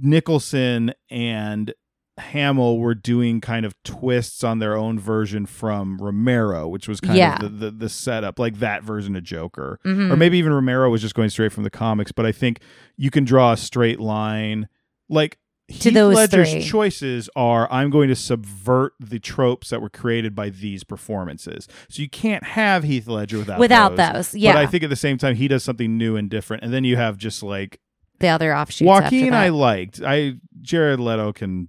[0.00, 1.72] Nicholson and
[2.18, 7.18] Hamill were doing kind of twists on their own version from Romero, which was kind
[7.18, 7.34] Yeah.
[7.36, 10.10] of the, the the setup, like that version of Joker, Mhm.
[10.10, 12.12] or maybe even Romero was just going straight from the comics.
[12.12, 12.60] But I think
[12.96, 14.68] you can draw a straight line,
[15.08, 15.38] like.
[15.68, 16.62] To Heath those Ledger's three.
[16.62, 21.66] choices are I'm going to subvert the tropes that were created by these performances.
[21.88, 24.30] So you can't have Heath Ledger without Without those.
[24.30, 24.52] those, yeah.
[24.52, 26.62] But I think at the same time he does something new and different.
[26.62, 27.80] And then you have just like
[28.20, 28.86] the other offshoots.
[28.86, 29.42] Joaquin that.
[29.42, 30.00] I liked.
[30.04, 31.68] I Jared Leto can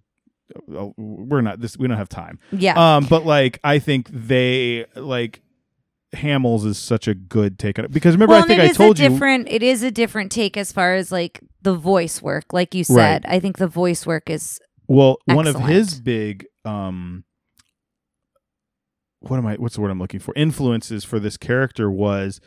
[0.73, 2.37] uh, we're not this we don't have time.
[2.51, 2.97] yeah.
[2.97, 5.41] Um but like I think they like
[6.17, 8.99] Hamill's is such a good take on it because remember well, I think I told
[8.99, 9.47] a you different.
[9.49, 12.51] It is a different take as far as like the voice work.
[12.53, 13.23] Like you Right.
[13.23, 17.23] said, I think the voice work is well one of his big um
[19.19, 22.39] what am I what's the word I'm looking for influences for this character was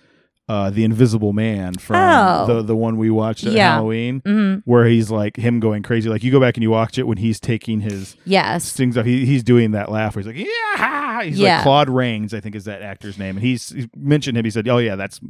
[0.51, 2.47] uh the Invisible Man from Oh.
[2.47, 3.75] the the one we watched at Yeah.
[3.75, 6.99] Halloween mhm, where he's like him going crazy like you go back and you watch
[6.99, 9.07] it when he's taking his yes, stings up.
[9.07, 10.47] He, he's doing that laugh where he's like,
[10.77, 11.23] yeah.
[11.23, 11.57] He's Yeah.
[11.57, 13.37] like Claude Rains, I think is that actor's name.
[13.37, 14.45] And he's he mentioned him.
[14.45, 15.21] He said, oh, yeah, that's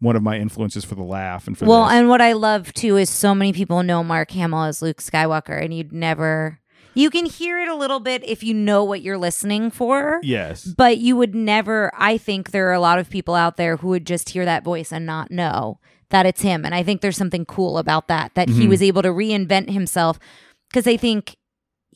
[0.00, 1.94] one of my influences for the laugh and for Well, this.
[1.94, 5.62] and what I love too is so many people know Mark Hamill as Luke Skywalker,
[5.62, 6.58] and you'd never.
[6.96, 10.20] You can hear it a little bit if you know what you're listening for.
[10.22, 10.64] yes.
[10.64, 13.88] But you would never, I think there are a lot of people out there who
[13.88, 15.78] would just hear that voice and not know
[16.10, 16.64] that it's him.
[16.64, 18.68] And I think there's something cool about that, that he Mhm.
[18.70, 20.18] was able to reinvent himself.
[20.70, 21.36] Because I think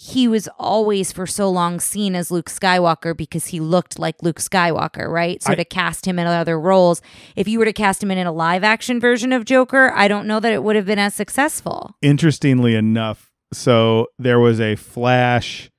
[0.03, 4.39] he was always for so long seen as Luke Skywalker because he looked like Luke
[4.41, 5.43] Skywalker, right?
[5.43, 7.03] So I- to cast him in other roles,
[7.37, 10.27] if you were to cast him in a live action version of Joker, I don't
[10.27, 11.97] know that it would have been as successful.
[12.01, 15.71] Interestingly enough, so there was a Flash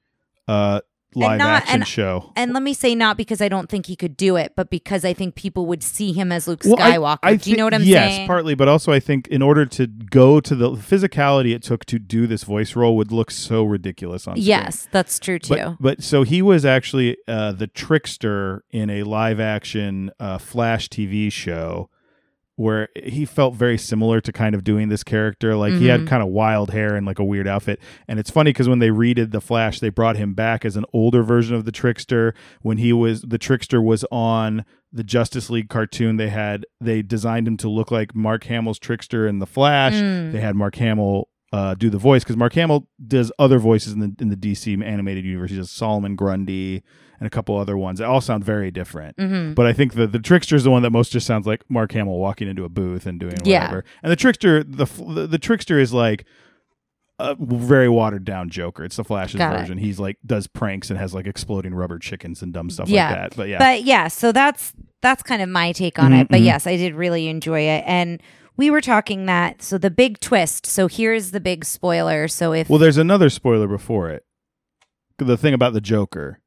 [0.47, 0.81] uh,
[1.15, 2.31] live not- action and- show.
[2.35, 5.03] And let me say not because I don't think he could do it, but because
[5.05, 7.19] I think people would see him as Luke Well, I- Skywalker.
[7.23, 8.19] I do you know what I'm yes, saying?
[8.21, 11.85] Yes, partly, but also I think in order to go to the physicality it took
[11.85, 14.47] to do this voice role would look so ridiculous on screen.
[14.47, 15.55] Yes, that's true too.
[15.55, 20.87] But, but so he was actually uh, the trickster in a live action uh, Flash
[20.89, 21.89] TV show
[22.61, 25.55] where he felt very similar to kind of doing this character.
[25.55, 26.07] Like he had Mhm.
[26.07, 27.79] kind of wild hair and like a weird outfit.
[28.07, 30.85] And it's funny because when they redid the Flash, they brought him back as an
[30.93, 32.33] older version of the trickster.
[32.61, 37.47] When he was the trickster was on the Justice League cartoon, they had they designed
[37.47, 40.31] him to look like Mark Hamill's trickster in the Flash Mm.
[40.33, 43.99] they had Mark Hamill uh, do the voice because Mark Hamill does other voices in
[43.99, 45.51] the in the DC animated universe.
[45.51, 46.81] He does Solomon Grundy
[47.19, 47.99] and a couple other ones.
[47.99, 49.17] They all sound very different.
[49.17, 49.53] Mhm.
[49.53, 51.91] But I think the the trickster is the one that most just sounds like Mark
[51.91, 53.65] Hamill walking into a booth and doing Yeah.
[53.65, 53.85] whatever.
[54.01, 56.25] And the trickster, the the, the trickster is like
[57.19, 58.83] a very watered down Joker.
[58.83, 59.59] It's the Flash's Got it.
[59.59, 59.77] version.
[59.77, 63.07] He's like does pranks and has like exploding rubber chickens and dumb stuff Yeah.
[63.09, 63.35] like that.
[63.35, 66.27] But yeah, But yeah, so that's that's kind of my take on it.
[66.29, 66.45] But Mhm, mhm.
[66.45, 67.83] yes, I did really enjoy it.
[67.85, 68.21] And
[68.61, 70.67] we were talking that so the big twist.
[70.67, 72.27] So here's the big spoiler.
[72.27, 74.23] So if well, there's another spoiler before it.
[75.17, 76.37] The thing about the Joker.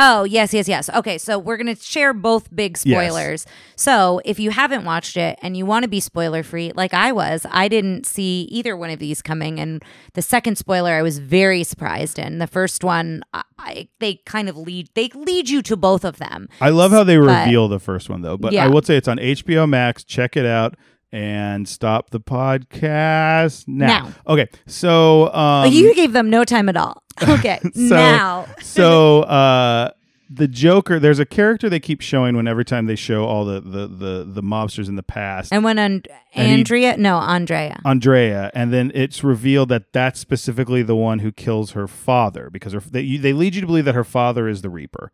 [0.00, 0.88] Oh, yes, yes, yes.
[0.88, 3.10] Okay, so we're going to share both big Yes.
[3.10, 3.46] spoilers.
[3.74, 7.10] So, if you haven't watched it and you want to be spoiler free, like I
[7.10, 9.58] was, I didn't see either one of these coming.
[9.58, 9.82] And
[10.14, 12.38] the second spoiler, I was very surprised in.
[12.38, 16.18] The first one, I, I, they kind of lead they lead you to both of
[16.18, 16.48] them.
[16.60, 18.36] I love how they But- reveal the first one though.
[18.36, 18.66] But Yeah.
[18.66, 20.04] I will say it's on HBO Max.
[20.04, 20.76] Check it out
[21.12, 23.86] and stop the podcast now.
[23.86, 24.12] Now.
[24.26, 27.02] Okay, so um, you gave them no time at all.
[27.28, 29.90] Okay, So- now so uh,
[30.30, 31.00] the Joker.
[31.00, 34.24] There's a character they keep showing when every time they show all the the the,
[34.28, 35.52] the mobsters in the past.
[35.52, 37.80] and when and- And he- Andrea, no, Andrea.
[37.84, 42.72] Andrea, and then it's revealed that that's specifically the one who kills her father because
[42.74, 45.10] her, they, they lead you to believe that her father is the Reaper.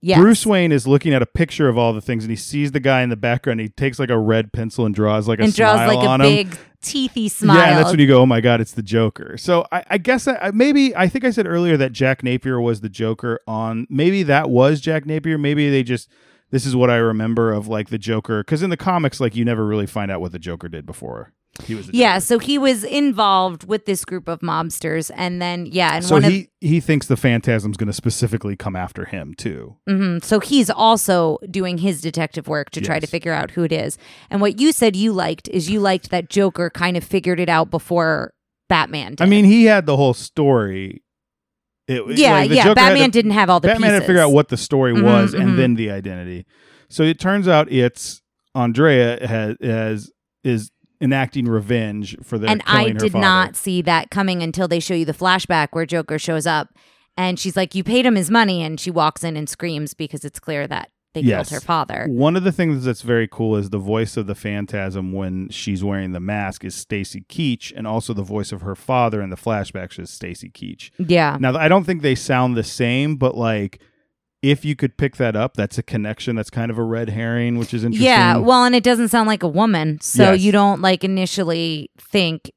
[0.00, 0.18] Yes.
[0.18, 2.80] Bruce Wayne is looking at a picture of all the things, and he sees the
[2.80, 3.60] guy in the background.
[3.60, 6.08] He takes like a red pencil and draws like a and draws smile like a
[6.10, 6.26] on him.
[6.26, 7.56] big teethy smile.
[7.56, 9.98] Yeah, and that's when you go, "Oh my god, it's the Joker." So I, I
[9.98, 13.40] guess I, I- maybe I think I said earlier that Jack Napier was the Joker
[13.46, 13.86] on.
[13.90, 15.36] Maybe that was Jack Napier.
[15.38, 16.08] Maybe they just
[16.50, 19.44] this is what I remember of like the Joker because in the comics, like you
[19.44, 21.32] never really find out what the Joker did before
[21.62, 21.88] he was.
[21.92, 26.16] Yeah, so he was involved with this group of mobsters, and then yeah, and So
[26.16, 29.76] one he he thinks the Phantasm's going to specifically come after him too.
[29.86, 33.62] of mhm, so he's also doing his detective work to try to figure out who
[33.62, 33.98] it is.
[34.30, 37.48] And what you said you liked is you liked that Joker kind of figured it
[37.48, 38.34] out before
[38.68, 39.12] Batman.
[39.14, 39.22] Did.
[39.22, 41.02] I mean, he had the whole story.
[41.86, 42.64] It, yeah, like, yeah.
[42.64, 44.94] Joker Batman to- didn't have all the Batman had to figure out what the story
[44.94, 45.40] Mhm, was mhm.
[45.42, 46.46] and then the identity.
[46.88, 48.22] So it turns out it's
[48.54, 50.10] Andrea has, has
[50.42, 50.70] is
[51.04, 55.04] enacting revenge for their and I did not see that coming until they show you
[55.04, 56.70] the flashback where Joker shows up,
[57.16, 60.24] and she's like, "You paid him his money," and she walks in and screams because
[60.24, 61.48] it's clear that they Yes.
[61.50, 62.06] killed her father.
[62.10, 65.84] One of the things that's very cool is the voice of the phantasm when she's
[65.84, 69.36] wearing the mask is Stacy Keach, and also the voice of her father in the
[69.36, 70.90] flashbacks is Stacy Keach.
[70.98, 71.36] Yeah.
[71.38, 73.80] Now, I don't think they sound the same, but like
[74.44, 76.36] if you could pick that up, that's a connection.
[76.36, 78.04] That's kind of a red herring, which is interesting.
[78.06, 80.40] Yeah, well, and it doesn't sound like a woman, so Yes.
[80.42, 82.50] you don't like initially think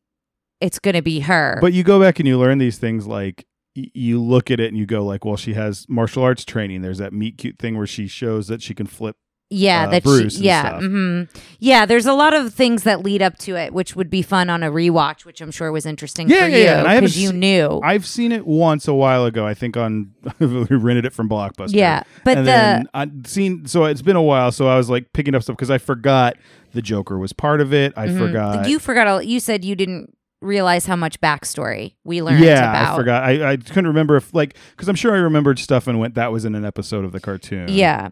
[0.59, 1.57] it's going to be her.
[1.61, 4.77] But you go back and you learn these things like you look at it and
[4.77, 6.81] you go like, well, she has martial arts training.
[6.81, 9.15] There's that meet cute thing where she shows that she can flip.
[9.49, 10.81] Yeah, uh, that Bruce she, yeah, stuff.
[10.83, 11.21] hmm
[11.59, 11.85] yeah.
[11.85, 14.61] There's a lot of things that lead up to it, which would be fun on
[14.63, 17.09] a rewatch, which I'm sure was interesting Yeah, for yeah, you yeah, and I haven't
[17.11, 17.79] because you knew.
[17.83, 19.45] I've seen it once a while ago.
[19.47, 21.73] I think on we rented it from Blockbuster.
[21.73, 24.89] yeah, but and the then I'd seen so it's been a while, so I was
[24.89, 26.35] like picking up stuff because I forgot
[26.73, 27.93] the Joker was part of it.
[27.95, 28.17] I Mhm.
[28.17, 28.67] forgot.
[28.69, 29.07] you forgot.
[29.07, 32.43] all- You said you didn't realize how much backstory we learned.
[32.43, 32.93] yeah, about.
[32.93, 33.23] I forgot.
[33.23, 36.31] I, I couldn't remember if like because I'm sure I remembered stuff and went that
[36.31, 37.69] was in an episode of the cartoon.
[37.69, 38.09] Yeah.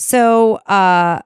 [0.00, 1.20] So uh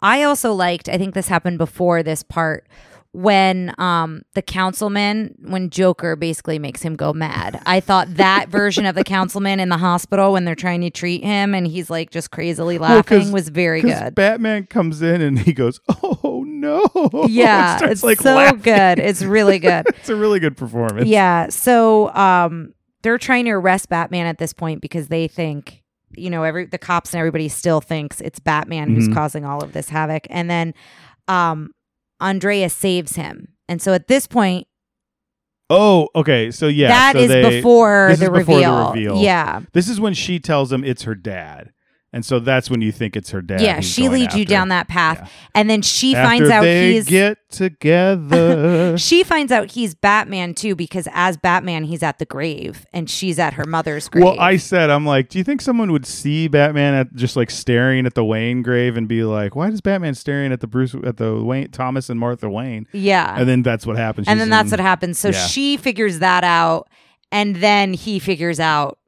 [0.00, 2.68] I also liked, I think this happened before this part,
[3.12, 7.60] when um the councilman when Joker basically makes him go mad.
[7.64, 11.22] I thought that version of the councilman in the hospital when they're trying to treat
[11.22, 14.14] him and he's like just crazily Well, laughing was very good.
[14.14, 16.88] Batman comes in and he goes, "Oh no!"
[17.28, 18.60] yeah, starts, it's like so laughing.
[18.60, 18.98] good.
[18.98, 19.86] It's really good.
[19.88, 21.06] it's a really good performance.
[21.08, 21.48] Yeah.
[21.50, 25.83] So um they're trying to arrest Batman at this point because they think
[26.16, 29.14] you know every the cops and everybody still thinks it's Batman who's Mhm.
[29.14, 30.74] causing all of this havoc and then
[31.28, 31.70] um
[32.20, 33.48] Andrea saves him.
[33.68, 34.66] And so at this point
[35.70, 36.50] Oh, okay.
[36.50, 39.16] So yeah, that so is they- before, the, is before the reveal.
[39.16, 39.60] Yeah.
[39.72, 41.72] This is when she tells him it's her dad,
[42.14, 43.60] and so that's when you think it's her dad.
[43.60, 45.18] yeah, she leads you down that path.
[45.20, 45.28] Yeah.
[45.56, 48.96] And then she After finds out they he's get together.
[48.98, 53.38] she finds out he's Batman too because as Batman he's at the grave and she's
[53.38, 54.24] at her mother's grave.
[54.24, 57.50] well, I said, I'm like, do you think someone would see Batman at just like
[57.50, 60.94] staring at the Wayne grave and be like, why is Batman staring at the Bruce
[61.04, 62.86] at the Wayne Thomas and Martha Wayne?
[62.92, 63.34] yeah.
[63.38, 64.28] And then that's what happens.
[64.28, 65.18] and then that's in- what happens.
[65.18, 65.46] So yeah.
[65.46, 66.88] she figures that out,
[67.32, 68.98] and then he figures out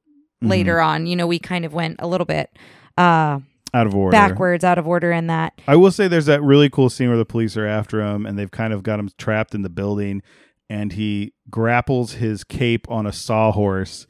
[0.42, 0.48] Mhm.
[0.50, 1.06] later on.
[1.06, 2.50] You know, we kind of went a little bit
[2.96, 3.40] uh,
[3.74, 4.12] out of order.
[4.12, 5.52] backwards, out of order in that.
[5.68, 8.38] I will say there's that really cool scene where the police are after him and
[8.38, 10.22] they've kind of got him trapped in the building
[10.70, 14.06] and he grapples his cape on a sawhorse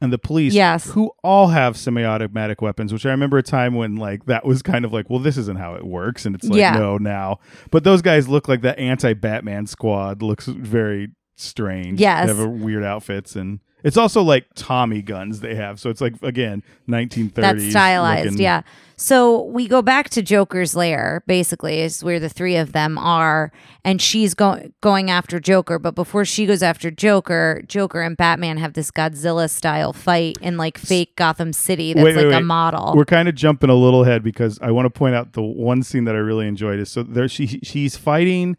[0.00, 0.90] and the police Yes.
[0.90, 4.84] who all have semi-automatic weapons which I remember a time when like that was kind
[4.84, 6.78] of like well this isn't how it works and it's like Yeah.
[6.78, 7.38] no now
[7.72, 12.28] but those guys look like the anti-Batman squad looks very strange Yes.
[12.30, 16.14] they have weird outfits and it's also like Tommy guns they have so it's like
[16.22, 18.62] again 1930s That's stylized, looking- yeah.
[19.00, 23.52] So we go back to Joker's lair, basically, is where the three of them are,
[23.84, 25.78] and she's going going after Joker.
[25.78, 30.56] But before she goes after Joker, Joker and Batman have this Godzilla style fight in
[30.56, 31.92] like fake Gotham City.
[31.92, 32.44] That's Wait, wait, like a wait.
[32.44, 32.94] model.
[32.96, 35.84] We're kind of jumping a little ahead because I want to point out the one
[35.84, 38.56] scene that I really enjoyed is so there she she's fighting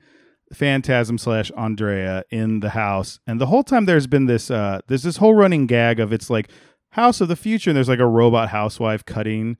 [0.53, 5.03] Phantasm slash Andrea in the house, and the whole time there's been this uh there's
[5.03, 6.49] this whole running gag of it's like
[6.91, 9.57] House of the Future, and there's like a robot housewife cutting,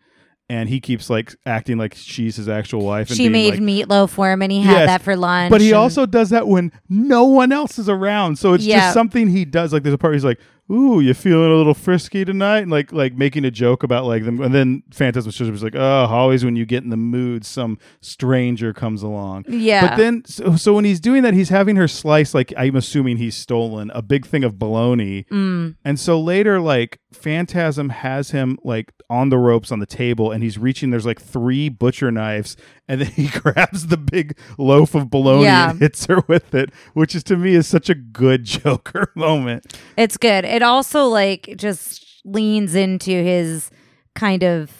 [0.50, 3.10] and he keeps like acting like she's his actual wife.
[3.10, 5.52] And she made like, meatloaf for him, and he had Yes, that for lunch.
[5.52, 8.38] but he and- also does that when no one else is around.
[8.40, 8.80] So it's Yeah.
[8.80, 9.72] just something he does.
[9.72, 10.40] Like there's a part where he's like,
[10.72, 14.26] "Ooh, you feeling a little frisky tonight?" And like like making a joke about like
[14.26, 14.40] them.
[14.42, 17.78] And then Phantasm Shows was like, "Oh, always when you get in the mood, some
[18.02, 19.88] stranger comes along." yeah.
[19.90, 23.18] But then, so, so when he's doing that, he's having her slice like I'm assuming
[23.18, 25.76] he's stolen a big thing of bologna, Mm.
[25.86, 30.44] and so later, like Phantasm has him like on the ropes on the table, and
[30.44, 30.92] he's reaching.
[30.92, 32.56] There's like three butcher knives,
[32.88, 35.72] and then he grabs the big loaf of bologna Yeah.
[35.72, 39.76] and hits her with it, which is to me is such a good Joker moment.
[39.98, 40.46] It's good.
[40.46, 43.72] It also like just leans into his
[44.16, 44.72] kind of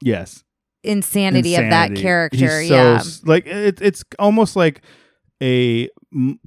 [0.00, 0.42] Yes,
[0.84, 2.60] insanity, of that character.
[2.60, 3.02] He's so yeah.
[3.24, 4.82] like it, it's almost like
[5.42, 6.38] a m-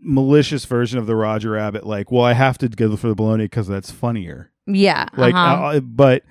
[0.00, 1.86] malicious version of the Roger Rabbit.
[1.86, 4.50] Like, well, I have to go for the bologna because that's funnier.
[4.66, 5.06] Yeah.
[5.16, 5.64] Like, uh-huh.
[5.66, 6.22] uh, but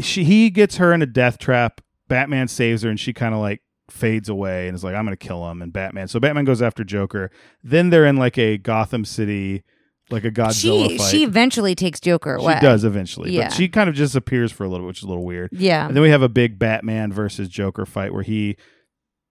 [0.00, 1.80] she he gets her in a death trap.
[2.08, 5.16] Batman saves her, and she kind of like fades away and is like, "I'm gonna
[5.16, 7.30] kill him." And Batman, so Batman goes after Joker.
[7.62, 9.64] Then they're in like a Gotham City,
[10.10, 11.10] like a Godzilla she fight.
[11.10, 12.58] she eventually takes Joker She away.
[12.60, 13.48] does eventually, Yeah.
[13.48, 15.50] but she kind of just appears for a little, which is a little weird.
[15.52, 15.86] Yeah.
[15.86, 18.56] And then we have a big Batman versus Joker fight where he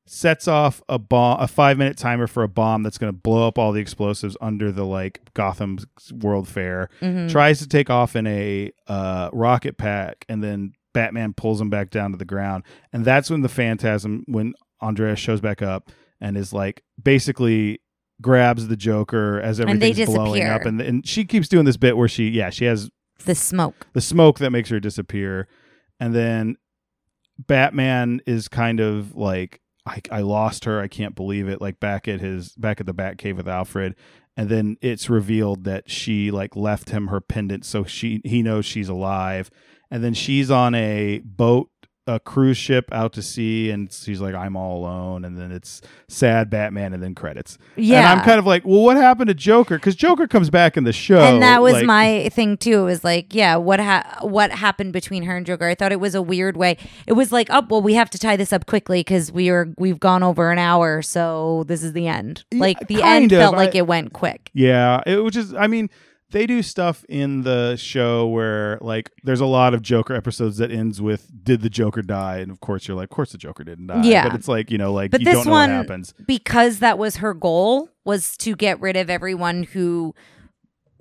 [0.07, 3.47] sets off a bomb, a five minute timer for a bomb that's going to blow
[3.47, 5.79] up all the explosives under the like Gotham
[6.21, 6.89] World Fair.
[7.01, 7.29] Mhm.
[7.29, 11.89] Tries to take off in a uh, rocket pack, and then Batman pulls him back
[11.89, 12.63] down to the ground.
[12.93, 15.89] And that's when the Phantasm, when Andreas shows back up
[16.21, 17.81] and is like basically
[18.21, 22.07] grabs the Joker as everything's blowing up, and and she keeps doing this bit where
[22.07, 22.89] she, yeah, she has
[23.25, 23.87] the smoke.
[23.93, 25.47] the smoke that makes her disappear.
[25.99, 26.55] and then
[27.39, 30.81] Batman is kind of like I, I lost her.
[30.81, 31.61] I can't believe it.
[31.61, 33.95] Like back at his back at the Batcave with Alfred,
[34.35, 38.65] and then it's revealed that she like left him her pendant, so she he knows
[38.65, 39.51] she's alive,
[39.91, 41.69] and then she's on a boat
[42.07, 45.81] a cruise ship out to sea and she's like i'm all alone and then it's
[46.07, 47.97] sad batman and then credits Yeah.
[48.11, 50.83] and i'm kind of like well what happened to joker because joker comes back in
[50.83, 52.81] the show and that was like- my thing too.
[52.81, 55.65] It was like, yeah, what ha- what happened between her and Joker?
[55.67, 56.77] I thought it was a weird way.
[57.07, 59.67] It was like, oh, well, we have to tie this up quickly because we are
[59.77, 62.43] we've gone over an hour, so this is the end.
[62.53, 63.39] Like the end of.
[63.39, 64.49] felt like it went quick.
[64.53, 65.53] Yeah, it was just.
[65.55, 65.89] I mean,
[66.31, 70.71] they do stuff in the show where like there's a lot of Joker episodes that
[70.71, 73.63] ends with "Did the Joker die?" and of course you're like, "Of course the Joker
[73.63, 74.27] didn't die." Yeah.
[74.27, 76.13] but it's like you know, like But you this don't know one, what happens.
[76.27, 80.13] because that was her goal, was to get rid of everyone who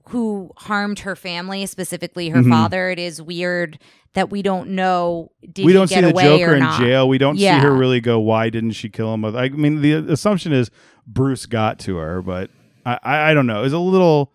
[0.09, 2.51] who harmed her family, specifically her Mhm.
[2.51, 2.91] father.
[2.91, 3.79] It is weird
[4.12, 5.31] that we don't know.
[5.51, 6.79] Did we don't see the Joker in not?
[6.79, 7.09] jail.
[7.09, 8.20] We don't see her really go.
[8.20, 9.25] Why didn't she kill him?
[9.25, 10.70] I mean, the assumption is
[11.07, 12.51] Bruce got to her, but
[12.85, 13.64] I, I, I don't know.
[13.64, 14.31] It's a little.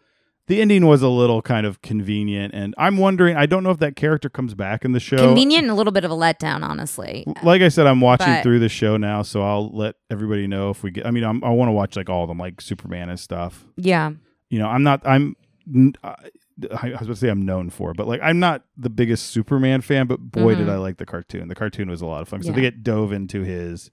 [0.50, 3.38] The ending was a little kind of convenient, and I'm wondering.
[3.38, 5.18] I don't know if that character comes back in the show.
[5.18, 7.24] Convenient and a little bit of a letdown, honestly.
[7.44, 10.72] like I said, I'm watching But- through the show now, so I'll let everybody know
[10.72, 11.06] if we get.
[11.06, 13.64] I mean, I'm, I want to watch like all of them, like Superman and stuff.
[13.78, 14.12] Yeah.
[14.50, 15.06] You know, I'm not.
[15.08, 15.36] I'm.
[15.74, 19.28] n- I was going to say I'm known for, but like I'm not the biggest
[19.28, 20.08] Superman fan.
[20.08, 20.72] But boy, did Mhm.
[20.72, 21.48] I like the cartoon.
[21.48, 22.42] The cartoon was a lot of fun.
[22.44, 22.56] So Yeah.
[22.56, 23.92] they get dove into his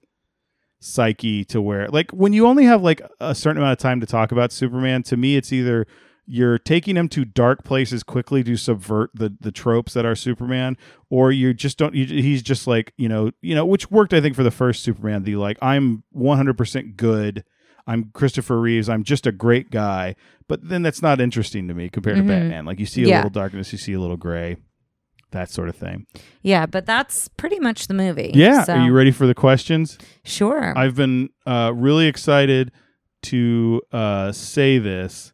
[0.79, 4.05] psyche to where, like, when you only have like a certain amount of time to
[4.07, 5.87] talk about Superman, to me, it's either
[6.27, 10.77] you're taking him to dark places quickly to subvert the the tropes that are Superman,
[11.09, 11.95] or you just don't.
[11.95, 14.83] You, he's just like you know, you know, which worked I think for the first
[14.83, 15.23] Superman.
[15.23, 17.43] The like I'm 100 percent good.
[17.89, 18.89] I'm Christopher Reeves.
[18.89, 20.15] I'm just a great guy.
[20.49, 22.21] But then that's not interesting to me compared Mhm.
[22.23, 22.65] to Batman.
[22.65, 23.15] Like you see a Yeah.
[23.17, 24.57] little darkness, you see a little gray,
[25.31, 26.05] that sort of thing.
[26.41, 28.31] Yeah, but that's pretty much the movie.
[28.33, 28.63] Yeah.
[28.65, 29.97] So, Are you ready for the questions?
[30.25, 30.77] Sure.
[30.77, 32.73] I've been uh, really excited
[33.23, 35.31] to uh, say this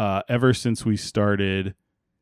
[0.00, 1.74] uh, ever since we started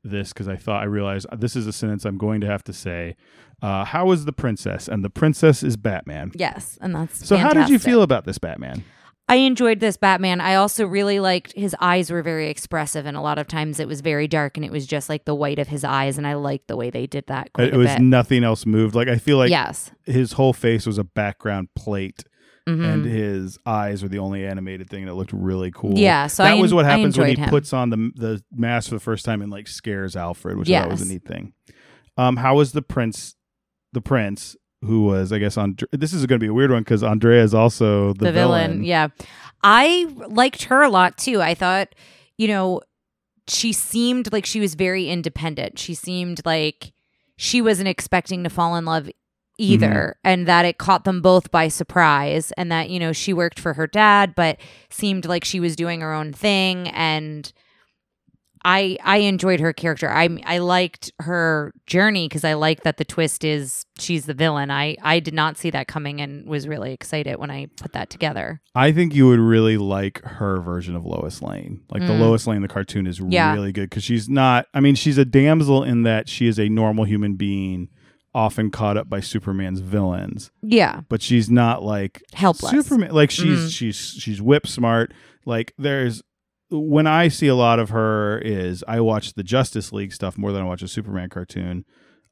[0.04, 2.72] this because I thought I realized this is a sentence I'm going to have to
[2.72, 3.14] say.
[3.62, 4.88] Uh, how is the princess?
[4.88, 6.32] And the princess is Batman.
[6.34, 8.84] yes, and that's So, how did you feel about this Batman?
[9.30, 10.40] I enjoyed this Batman.
[10.40, 13.86] I also really liked his eyes were very expressive, and a lot of times it
[13.86, 16.34] was very dark, and it was just like the white of his eyes, and I
[16.34, 17.52] liked the way they did that.
[17.52, 18.00] Quite It was bit.
[18.00, 18.94] nothing else moved.
[18.94, 22.24] Like I feel like yes, his whole face was a background plate
[22.68, 22.92] Mhm.
[22.92, 25.98] and his eyes were the only animated thing that looked really cool.
[25.98, 27.48] Yeah, so that I was en- what happens when he him.
[27.48, 30.80] puts on the the mask for the first time and like scares Alfred, which I
[30.82, 31.52] thought was a neat thing.
[32.16, 33.34] Um, how was the prince?
[33.92, 36.82] The prince, who was I guess on this is going to be a weird one
[36.82, 38.84] because Andrea is also the, the, villain.
[38.84, 39.08] Yeah,
[39.62, 41.40] I liked her a lot too.
[41.40, 41.94] I thought,
[42.36, 42.82] you know,
[43.48, 45.78] she seemed like she was very independent.
[45.78, 46.92] She seemed like
[47.36, 49.08] she wasn't expecting to fall in love
[49.59, 53.59] either and that it caught them both by surprise and that you know she worked
[53.59, 54.56] for her dad but
[54.88, 57.52] seemed like she was doing her own thing and
[58.64, 60.11] I I enjoyed her character.
[60.11, 64.68] I I liked her journey because I like that the twist is she's the villain.
[64.70, 68.11] I I did not see that coming and was really excited when I put that
[68.11, 68.61] together.
[68.74, 71.82] I think you would really like her version of Lois Lane.
[71.88, 72.20] Like the Mm.
[72.20, 73.54] Lois Lane, the cartoon is Yeah.
[73.54, 74.66] really good because she's not.
[74.74, 77.88] I mean, she's a damsel in that she is a normal human being,
[78.34, 80.50] often caught up by Superman's villains.
[80.62, 82.70] Yeah, but she's not like helpless.
[82.70, 83.12] Superman.
[83.12, 83.72] Like she's Mhm.
[83.76, 85.12] she's she's whip smart.
[85.46, 86.22] Like there's
[86.70, 90.52] when I see a lot of her is I watch the Justice League stuff more
[90.52, 91.84] than I watch a Superman cartoon.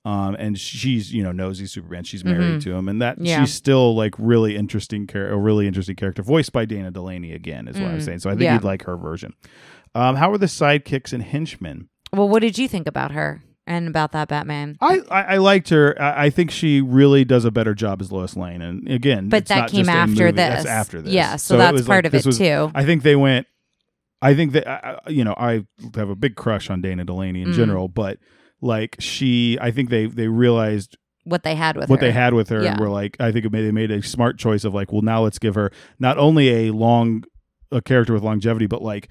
[0.04, 2.04] Um, and she's you know nosy Superman.
[2.04, 2.62] She's married Mhm.
[2.64, 3.40] to him, and that Yeah.
[3.40, 7.66] she's still like really interesting, char- a really interesting character, voiced by Dana Delany again,
[7.66, 8.18] is what I'm Mm, saying.
[8.20, 8.54] So I think yeah.
[8.54, 9.32] you'd like her version.
[9.96, 11.88] Um, how are the sidekicks and henchmen?
[12.12, 14.76] Well, what did you think about her and about that Batman?
[14.80, 16.00] I, I, I liked her.
[16.00, 18.62] I, I think she really does a better job as Lois Lane.
[18.62, 20.36] And again, But it's that not came just after this.
[20.36, 21.12] That's after this.
[21.12, 22.70] Yeah, so, it that's was part like- of it was- too.
[22.74, 23.46] I think they went.
[24.22, 27.48] I think that uh, you know I have a big crush on Dana Delany in
[27.50, 27.54] Mm.
[27.54, 28.18] general, but
[28.62, 32.06] like she, I think they they realized What they had with what her.
[32.06, 32.72] they had with her, Yeah.
[32.72, 35.02] and were like, I think it made, they made a smart choice of like, well,
[35.02, 37.24] now let's give her not only a long
[37.70, 39.10] a character with longevity, but like.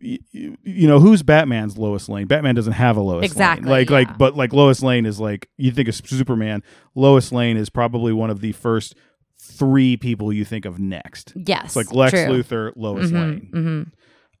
[0.00, 2.26] You, you know who's Batman's Lois Lane?
[2.26, 3.80] Batman doesn't have a Lois Exactly, Lane.
[3.80, 3.96] Like yeah.
[3.96, 6.62] like but like Lois Lane is like you think of Superman.
[6.94, 8.94] Lois Lane is probably one of the first
[9.38, 11.32] three people you think of next.
[11.36, 12.20] Yes, It's like Lex true.
[12.42, 13.50] Luthor, Lois Mhm, Lane.
[13.54, 13.92] mhm.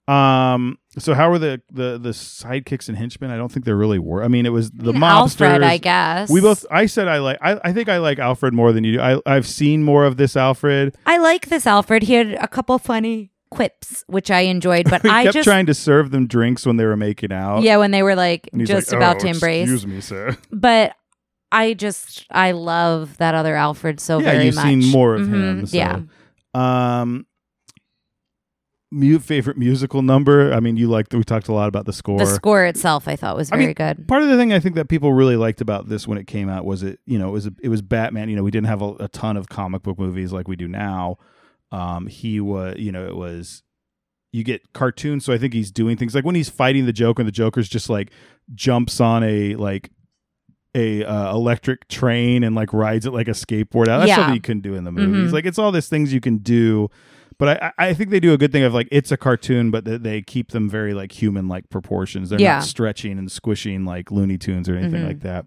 [0.08, 0.78] Um.
[0.98, 3.30] So how were the the the sidekicks and henchmen?
[3.32, 4.22] I don't think there really were.
[4.22, 5.48] I mean, it was the And mobsters.
[5.48, 6.30] Alfred, I guess.
[6.30, 6.64] We both.
[6.70, 7.38] I said I like.
[7.42, 9.00] I, I think I like Alfred more than you do.
[9.00, 10.96] I I've seen more of this Alfred.
[11.06, 12.04] I like this Alfred.
[12.04, 15.74] He had a couple funny quips, which I enjoyed, but I kept just trying to
[15.74, 17.62] serve them drinks when they were making out.
[17.62, 19.62] yeah, when they were like just like, about "Oh, to embrace.
[19.70, 20.36] Excuse me, sir.
[20.52, 20.94] But
[21.52, 24.64] I just I love that other Alfred so yeah, very you've much.
[24.64, 25.66] seen more of Mhm, him.
[25.66, 25.76] So.
[25.76, 26.00] Yeah.
[26.54, 27.26] Um,
[28.90, 30.52] mu- favorite musical number.
[30.52, 32.18] I mean, you like we talked a lot about the score.
[32.18, 34.08] The score itself I thought was I very mean, good.
[34.08, 36.48] Part of the thing I think that people really liked about this when it came
[36.48, 38.28] out was it, you know, it was it was Batman.
[38.28, 40.68] You know, we didn't have a, a ton of comic book movies like we do
[40.68, 41.18] now.
[41.72, 43.62] Um, he was, you know, it was
[44.32, 47.22] you get cartoons, so I think he's doing things like when he's fighting the Joker,
[47.22, 48.10] and the Joker's just like
[48.54, 49.90] jumps on a like
[50.74, 53.86] a uh, electric train and like rides it like a skateboard.
[53.86, 54.16] That's Yeah.
[54.16, 55.30] something you couldn't do in the movies.
[55.30, 55.32] Mhm.
[55.32, 56.88] Like it's all these things you can do.
[57.38, 59.84] But I, I think they do a good thing of like it's a cartoon, but
[59.84, 62.28] they, they keep them very like human like proportions.
[62.30, 62.56] They're Yeah.
[62.56, 65.06] not stretching and squishing like Looney Tunes or anything Mhm.
[65.06, 65.46] like that.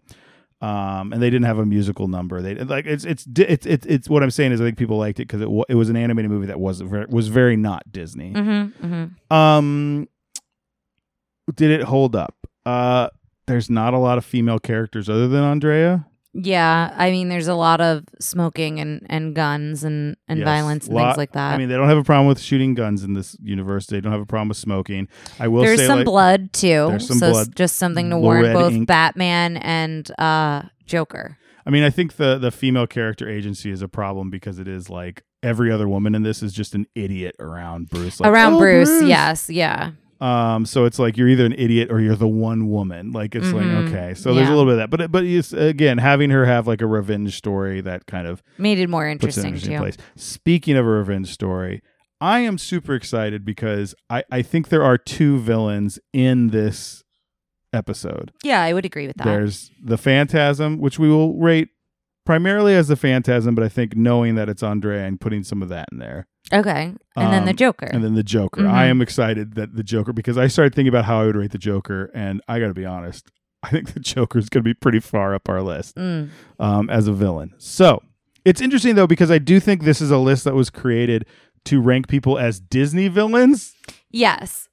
[0.62, 2.41] Um, and they didn't have a musical number.
[2.41, 5.20] They like it's it's it's it's, it's what I'm saying is I think people liked
[5.20, 8.34] it because it it was an animated movie that was very, was very not Disney.
[8.34, 9.34] Mm-hmm, mm-hmm.
[9.34, 10.10] Um,
[11.55, 12.36] did it hold up?
[12.66, 13.10] Uh,
[13.47, 16.05] there's not a lot of female characters other than Andrea.
[16.34, 20.46] Yeah, I mean, there's a lot of smoking and, and guns and, and Yes.
[20.46, 21.54] violence and Lot- things like that.
[21.54, 23.88] I mean, they don't have a problem with shooting guns in this universe.
[23.88, 25.08] They don't have a problem with smoking.
[25.40, 26.88] I will there's say, some like, blood too.
[26.90, 27.56] there's some so blood.
[27.56, 28.88] just something to warn both ink.
[28.88, 31.38] Batman and uh, Joker.
[31.66, 34.90] I mean, I think the the female character agency is a problem because it is
[34.90, 38.20] like every other woman in this is just an idiot around Bruce.
[38.20, 39.92] Like, Around "Oh, Bruce, yes, yeah.
[40.22, 43.12] Um, so it's like you're either an idiot or you're the one woman.
[43.12, 43.54] Like it's Mhm.
[43.54, 46.46] like okay, so there's a little bit of that, but but it's, again, having her
[46.46, 49.72] have like a revenge story that kind of Made it more puts it in interesting,
[49.74, 49.80] interesting too.
[49.80, 49.98] place.
[50.18, 51.82] Speaking of a revenge story,
[52.20, 57.02] I am super excited because I I think there are two villains in this
[57.74, 58.32] episode.
[58.44, 59.26] Yeah, I would agree with that.
[59.26, 61.70] There's the Phantasm, which we will rate
[62.26, 65.70] primarily as the Phantasm, but I think knowing that it's Andrea and putting some of
[65.70, 66.28] that in there.
[66.54, 67.86] Okay, and then the Um, Joker.
[67.86, 68.62] And then the Joker.
[68.64, 68.70] Mhm.
[68.72, 71.52] I am excited that the Joker because I started thinking about how I would rate
[71.52, 73.30] the Joker, and I got to be honest,
[73.64, 76.30] I think the Joker is going to be pretty far up our list Mm.
[76.60, 77.54] um, as a villain.
[77.58, 78.02] So
[78.45, 81.26] it's interesting though because I do think this is a list that was created
[81.66, 83.76] to rank people as Disney villains.
[84.12, 84.68] Yes.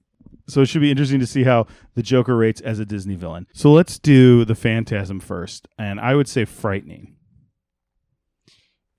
[0.49, 1.67] So it should be interesting to see how
[1.97, 3.49] the Joker rates as a Disney villain.
[3.53, 7.17] So let's do the Phantasm first, and I would say frightening.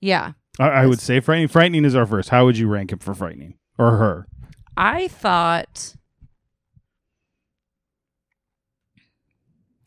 [0.00, 0.32] Yeah.
[0.58, 1.48] I, I would say frightening.
[1.48, 2.30] Frightening is our first.
[2.30, 4.26] How would you rank him for frightening or her?
[4.76, 5.94] I thought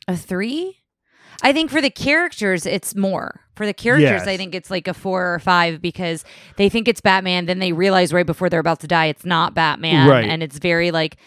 [0.07, 0.77] a three.
[1.43, 3.41] I think for the characters, it's more.
[3.55, 4.27] For the characters, Yes.
[4.27, 6.23] I think it's like a four or five because
[6.57, 7.45] they think it's Batman.
[7.47, 10.07] Then they realize right before they're about to die, it's not Batman.
[10.07, 10.25] Right.
[10.25, 11.17] And it's very like,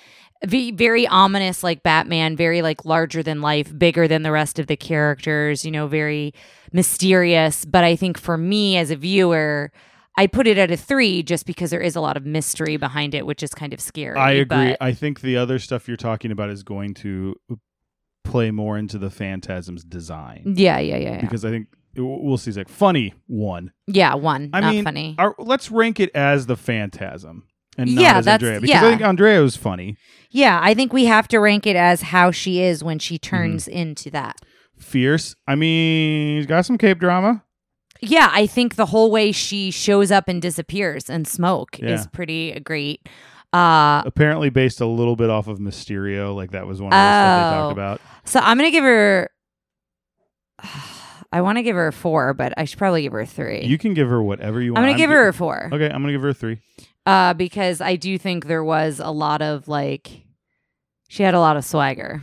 [0.46, 4.66] ve- very ominous, like Batman, very like larger than life, bigger than the rest of
[4.66, 6.32] the characters, you know, very
[6.72, 7.64] mysterious.
[7.64, 9.72] But I think for me as a viewer,
[10.16, 13.14] I put it at a three just because there is a lot of mystery behind
[13.14, 14.16] it, which is kind of scary.
[14.16, 14.44] I agree.
[14.70, 17.34] but- I think the other stuff you're talking about is going to
[18.24, 21.20] play more into the Phantasm's design yeah, yeah, yeah, yeah.
[21.20, 22.50] because I think we'll see.
[22.50, 23.70] It's like funny one.
[23.86, 24.50] Yeah, one.
[24.52, 25.14] I not mean, funny.
[25.18, 27.44] Our, let's rank it as the Phantasm
[27.78, 29.96] and Yeah, as that's- Andrea because I think Andrea was funny.
[30.30, 33.36] Yeah, I think we have to rank it as how she is when she Mm-hmm.
[33.36, 34.36] turns into that.
[34.78, 35.34] Fierce.
[35.46, 37.44] I mean, he's got some cape drama.
[38.00, 41.90] Yeah, I think the whole way she shows up and disappears and smoke Yeah.
[41.94, 43.08] is pretty great.
[43.52, 46.34] Uh Apparently based a little bit off of Mysterio.
[46.34, 47.60] Like that was one of the stuff they Oh.
[47.60, 48.00] talked about.
[48.24, 49.30] so I'm gonna give her
[51.32, 53.64] I want to give her a four, but I should probably give her a three.
[53.64, 54.84] You can give her whatever you want.
[54.84, 55.68] I'm gonna give gi- her a four.
[55.72, 56.60] Okay, I'm gonna give her a three.
[57.06, 60.22] Uh, because I do think there was a lot of like
[61.08, 62.22] she had a lot of swagger.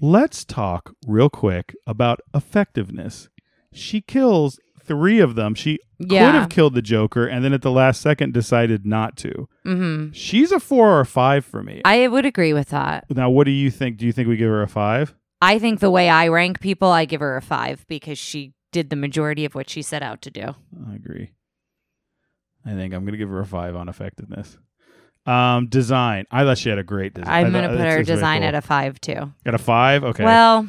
[0.00, 3.28] Let's talk real quick about effectiveness.
[3.72, 5.54] She kills three of them.
[5.54, 9.48] She could have killed the Joker and then at the last second decided not to.
[9.66, 10.12] Mm-hmm.
[10.12, 11.82] She's a four or a five for me.
[11.84, 13.04] I would agree with that.
[13.10, 13.96] now, what do you think?
[13.96, 15.14] Do you think we give her a five?
[15.42, 18.90] I think the way I rank people, I give her a five because she did
[18.90, 20.54] the majority of what she set out to do.
[20.88, 21.32] I agree.
[22.66, 24.58] I think I'm going to give her a five on effectiveness.
[25.24, 26.24] Um, design.
[26.30, 27.46] I thought she had a great design.
[27.46, 28.48] I'm going to thought- put her design cool.
[28.48, 29.32] at a five too.
[29.44, 30.04] At a five?
[30.04, 30.24] Okay.
[30.24, 30.68] Well,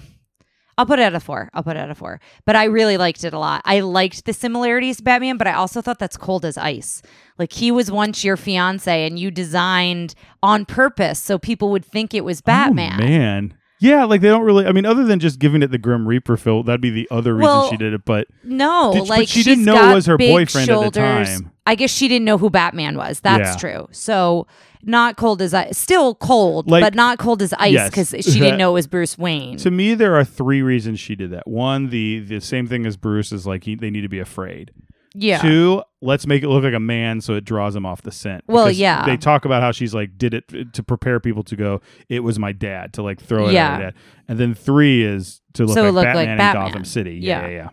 [0.80, 1.50] I'll put it at a four.
[1.54, 2.20] I'll put it at a four.
[2.46, 3.62] But I really liked it a lot.
[3.66, 7.02] I liked the similarities to Batman, but I also thought that's cold as ice.
[7.40, 12.14] Like he was once your fiance and you designed on purpose so people would think
[12.14, 12.94] it was Batman.
[13.02, 13.58] Oh, man.
[13.80, 14.66] Yeah, like they don't really.
[14.66, 17.34] I mean, other than just giving it the Grim Reaper fill, that'd be the other
[17.36, 18.06] reason Well, she did it.
[18.06, 21.52] But No, Did- but like she didn't know it was her boyfriend at the time.
[21.66, 23.20] I guess she didn't know who Batman was.
[23.20, 23.72] That's Yeah.
[23.72, 23.88] true.
[23.92, 24.48] So
[24.84, 27.90] not cold as ice, still cold, Like- but not cold as ice Yes.
[27.90, 29.58] because she didn't know it was Bruce Wayne.
[29.58, 31.48] to me, there are three reasons she did that.
[31.48, 34.72] One, the the same thing as Bruce is like he, they need to be afraid.
[35.20, 35.40] Yeah.
[35.42, 38.44] Two, let's make it look like a man so it draws him off the scent.
[38.48, 39.06] Well, Because yeah.
[39.06, 42.38] They talk about how she's like did it to prepare people to go, it was
[42.38, 43.68] my dad to like throw it Yeah.
[43.68, 43.94] at her dad.
[44.28, 46.68] And then three is to look So like Batman like in Batman.
[46.68, 47.16] Gotham City.
[47.22, 47.48] Yeah, Yeah.
[47.48, 47.70] yeah,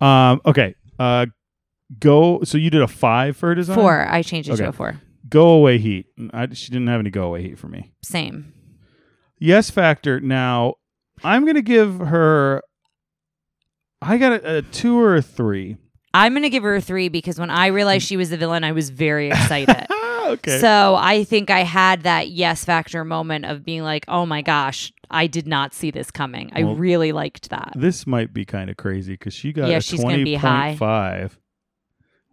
[0.00, 0.30] yeah.
[0.32, 0.74] Um, okay.
[0.98, 1.26] Uh
[1.98, 3.76] go so you did a five for her design?
[3.76, 4.06] Four.
[4.08, 4.62] I changed it Okay.
[4.64, 5.00] to a four.
[5.28, 6.06] Go away heat.
[6.32, 7.92] I, she didn't have any go away heat for me.
[8.02, 8.52] Same.
[9.38, 10.18] Yes factor.
[10.20, 10.74] Now,
[11.22, 12.62] I'm gonna give her.
[14.02, 15.76] I got a, a two or a three.
[16.12, 18.72] I'm gonna give her a three because when I realized she was the villain, I
[18.72, 19.86] was very excited.
[20.22, 20.60] Okay.
[20.60, 24.92] So I think I had that yes factor moment of being like, oh my gosh,
[25.10, 26.52] I did not see this coming.
[26.54, 27.72] I Well, really liked that.
[27.74, 30.76] this might be kind of crazy because she got Yeah, a she's gonna be high.
[30.76, 31.36] five,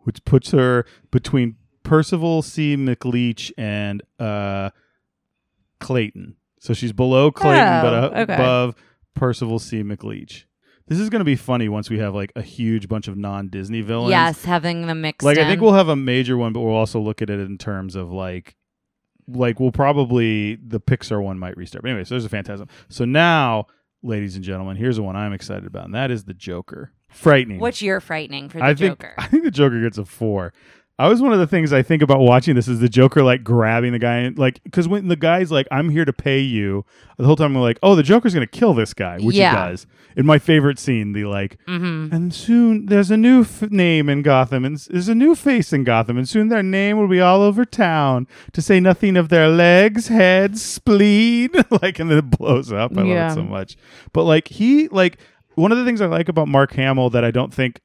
[0.02, 2.76] which puts her between Percival C.
[2.76, 4.70] McLeach and uh,
[5.80, 6.36] Clayton.
[6.60, 8.34] So she's below Clayton, but Oh, uh, okay.
[8.36, 8.76] above
[9.16, 9.82] Percival C.
[9.82, 10.44] McLeach.
[10.88, 13.82] This is going to be funny once we have like a huge bunch of non-Disney
[13.82, 14.12] villains.
[14.12, 15.26] Yes, having them mixed.
[15.26, 17.58] like I think we'll have a major one, but we'll also look at it in
[17.58, 18.56] terms of like,
[19.28, 21.84] like we'll probably the Pixar one might restart.
[21.84, 22.70] But anyway, so there's a Phantasm.
[22.88, 23.68] So now,
[24.02, 26.94] ladies and gentlemen, here's the one I'm excited about, and that is the Joker.
[27.10, 27.60] Frightening.
[27.60, 29.14] What's your frightening for the I think Joker?
[29.18, 30.54] I think the Joker gets a four.
[31.00, 33.44] I was one of the things I think about watching this is the Joker like
[33.44, 36.86] grabbing the guy, and, like because when the guy's like, "I'm here to pay you,"
[37.18, 39.52] the whole time I'm like, "Oh, the Joker's gonna kill this guy," which Yeah.
[39.66, 39.86] he does.
[40.16, 42.12] In my favorite scene, the like, mm-hmm.
[42.16, 45.72] and soon there's a new f- name in Gotham, and s- there's a new face
[45.72, 48.26] in Gotham, and soon their name will be all over town.
[48.54, 51.50] To say nothing of their legs, heads, spleen,
[51.84, 52.98] like, and then it blows up.
[52.98, 53.78] I love it so much.
[54.14, 55.20] But like he, like
[55.54, 57.82] one of the things I like about Mark Hamill that I don't think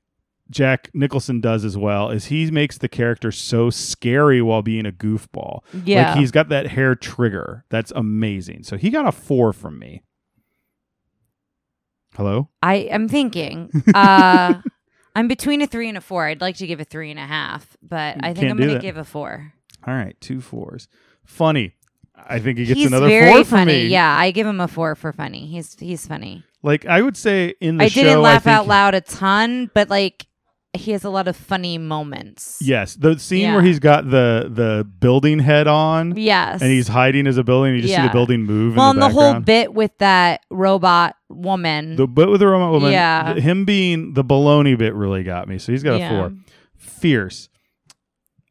[0.53, 4.93] Jack Nicholson does as well is he makes the character so scary while being a
[4.93, 5.61] goofball.
[5.85, 6.11] Yeah.
[6.11, 7.65] like he's got that hair trigger.
[7.71, 8.63] That's amazing.
[8.63, 10.03] So he got a four from me.
[12.15, 12.49] Hello.
[12.63, 13.71] I am thinking.
[13.95, 14.61] Uh,
[15.15, 16.27] I'm between a three and a four.
[16.27, 18.69] I'd like to give a three and a half, but I think Can't I'm going
[18.71, 18.83] to that.
[18.83, 19.53] give a four.
[19.87, 20.89] All right, two fours.
[21.25, 21.75] Funny.
[22.17, 23.85] I think he gets he's another very four funny.
[23.85, 23.87] me.
[23.89, 25.47] Yeah, I give him a four for funny.
[25.47, 26.45] He's he's funny.
[26.63, 27.87] Like I would say in the show.
[27.87, 30.27] I show, didn't laugh out loud a ton, but like
[30.75, 32.59] he has a lot of funny moments.
[32.63, 33.55] Yes, the scene Yeah.
[33.55, 36.63] where he's got the the building head on Yes.
[36.63, 37.75] and he's hiding as a building.
[37.75, 38.77] You just see the building move.
[38.77, 41.97] well, in and the, the whole bit with that robot woman.
[41.97, 43.35] The bit with the robot woman, Yeah.
[43.35, 45.59] him being the baloney bit really got me.
[45.59, 46.07] So he's got Yeah.
[46.07, 46.33] a four.
[46.79, 47.49] Fierce.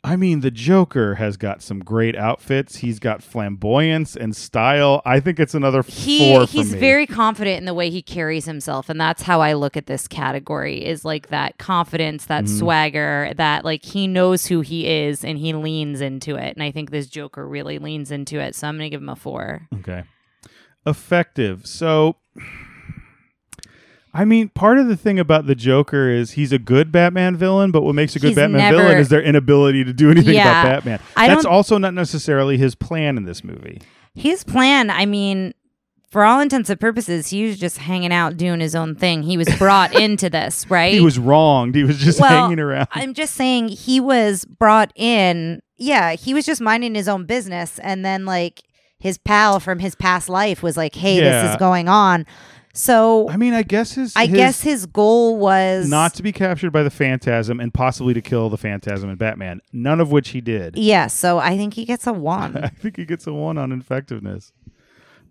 [0.04, 2.78] I mean, the Joker has got some great outfits.
[2.78, 5.04] He's got flamboyance and style.
[5.06, 8.46] I think it's another he four for he's very confident in the way he carries
[8.46, 12.60] himself and that's how i look at this category is like that confidence that Mhm.
[12.60, 16.72] swagger that like he knows who he is and he leans into it and i
[16.72, 20.04] think this joker really leans into it so i'm gonna give him a four Okay.
[20.86, 21.68] Effective.
[21.68, 22.16] So,
[24.14, 27.72] I mean, part of the thing about the Joker is he's a good Batman villain,
[27.72, 30.36] but what makes a good He's Batman never- villain is their inability to do anything
[30.36, 30.50] Yeah.
[30.62, 31.00] about Batman.
[31.16, 33.82] I That's also not necessarily his plan in this movie.
[34.14, 35.54] his plan i mean
[36.10, 39.38] for all intents and purposes he was just hanging out doing his own thing he
[39.38, 41.74] was brought into this right He was wronged.
[41.76, 42.90] He was just Well, hanging around.
[42.92, 45.62] I'm just saying he was brought in.
[45.78, 48.62] Yeah, he was just minding his own business, and then like
[49.00, 52.26] his pal from his past life was like, "Hey, this is going on."
[52.74, 56.32] So I mean, I guess his I his- guess his goal was not to be
[56.32, 59.62] captured by the Phantasm and possibly to kill the Phantasm and Batman.
[59.74, 60.78] None of which he did.
[60.78, 62.58] Yeah, so I think he gets a one.
[62.64, 64.54] I think he gets a one on effectiveness.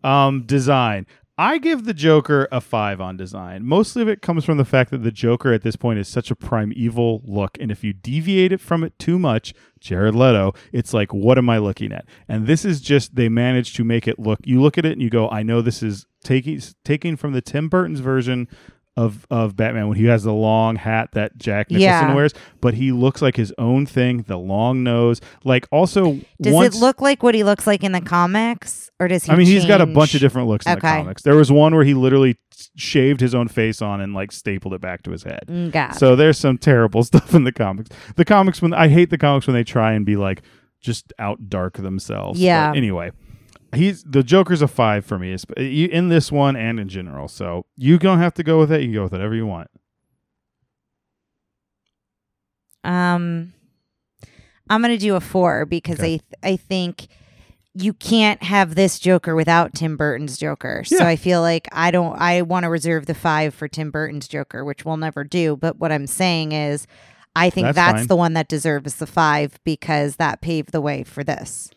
[0.02, 1.06] Um, design.
[1.40, 3.64] I give the Joker a five on design.
[3.64, 6.30] Mostly of it comes from the fact that the Joker at this point is such
[6.30, 10.92] a primeval look, and if you deviate it from it too much, Jared Leto, it's
[10.92, 12.04] like, what am I looking at?
[12.28, 14.40] And this is just they managed to make it look.
[14.44, 17.40] You look at it and you go, I know this is taking taking from the
[17.40, 18.46] Tim Burton's version
[19.00, 22.14] of of Batman when he has the long hat that Jack Nicholson Yeah.
[22.14, 24.24] wears, but he looks like his own thing.
[24.26, 27.92] The long nose, like also Does once, it look like what he looks like in
[27.92, 29.32] the comics, or does he?
[29.32, 31.22] I mean, he's got a bunch of different looks in the comics.
[31.22, 32.36] There was one where he literally
[32.76, 35.40] shaved his own face on and like stapled it back to his head.
[35.48, 35.96] Mm, Got.
[35.96, 37.90] So there's some terrible stuff in the comics.
[38.16, 40.42] The comics when I hate the comics when they try and be like
[40.80, 42.38] just out dark themselves.
[42.38, 42.72] But Yeah.
[42.74, 43.12] anyway,
[43.74, 45.36] he's the Joker's a five for me.
[45.56, 47.28] In this one and in general.
[47.28, 48.80] So you don't have to go with it.
[48.80, 49.68] You can go with whatever you want.
[52.82, 53.52] Um,
[54.68, 56.14] I'm gonna do a four because Okay.
[56.14, 57.08] I th- I think
[57.74, 60.82] you can't have this Joker without Tim Burton's Joker.
[60.86, 60.98] Yeah.
[60.98, 62.18] So I feel like I don't.
[62.20, 65.56] I want to reserve the five for Tim Burton's Joker, which we'll never do.
[65.56, 66.86] But what I'm saying is,
[67.36, 71.04] I think That's that's, the one that deserves the five because that paved the way
[71.04, 71.70] for this.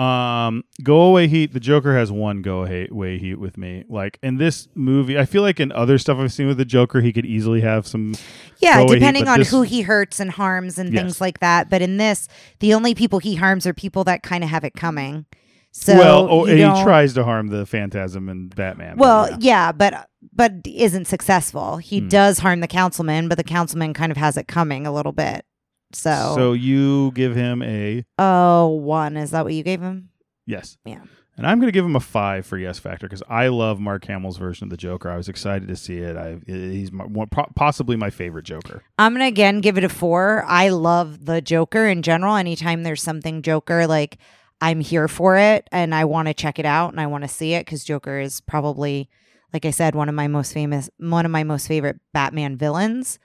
[0.00, 1.52] Um, go away heat.
[1.52, 3.84] The Joker has one go away heat with me.
[3.88, 7.00] Like in this movie, I feel like in other stuff I've seen with the Joker,
[7.02, 8.14] he could easily have some.
[8.58, 11.02] Yeah, away heat, depending on this- who he hurts and harms and Yes.
[11.02, 11.68] things like that.
[11.68, 12.28] But in this,
[12.60, 15.26] the only people he harms are people that kind of have it coming.
[15.72, 18.96] So well, oh, and he tries to harm the Phantasm and Batman.
[18.96, 19.36] Well, yeah.
[19.40, 21.76] yeah, but but isn't successful.
[21.76, 22.08] He Hmm.
[22.08, 25.44] does harm the councilman, but the councilman kind of has it coming a little bit.
[25.92, 30.10] So, So you give him a oh, one is that what you gave him?
[30.46, 30.78] yes.
[30.84, 31.02] Yeah.
[31.36, 34.04] And I'm going to give him a five for yes factor because I love Mark
[34.04, 35.08] Hamill's version of the Joker.
[35.08, 36.14] I was excited to see it.
[36.14, 38.82] I he's my, one, po- possibly my favorite Joker.
[38.98, 40.44] I'm gonna again give it a four.
[40.46, 42.36] I love the Joker in general.
[42.36, 44.18] Anytime there's something Joker, like
[44.60, 47.28] I'm here for it and I want to check it out and I want to
[47.28, 49.08] see it because Joker is probably,
[49.54, 53.18] like I said, one of my most famous, one of my most favorite Batman villains.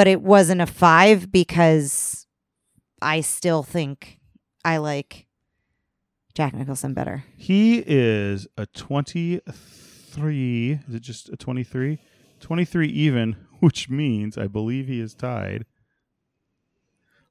[0.00, 2.26] But it wasn't a five because
[3.02, 4.18] I still think
[4.64, 5.26] I like
[6.34, 7.24] Jack Nicholson better.
[7.36, 10.80] He is a 23.
[10.88, 11.98] Is it just a 23?
[12.40, 15.66] 23 even, which means I believe he is tied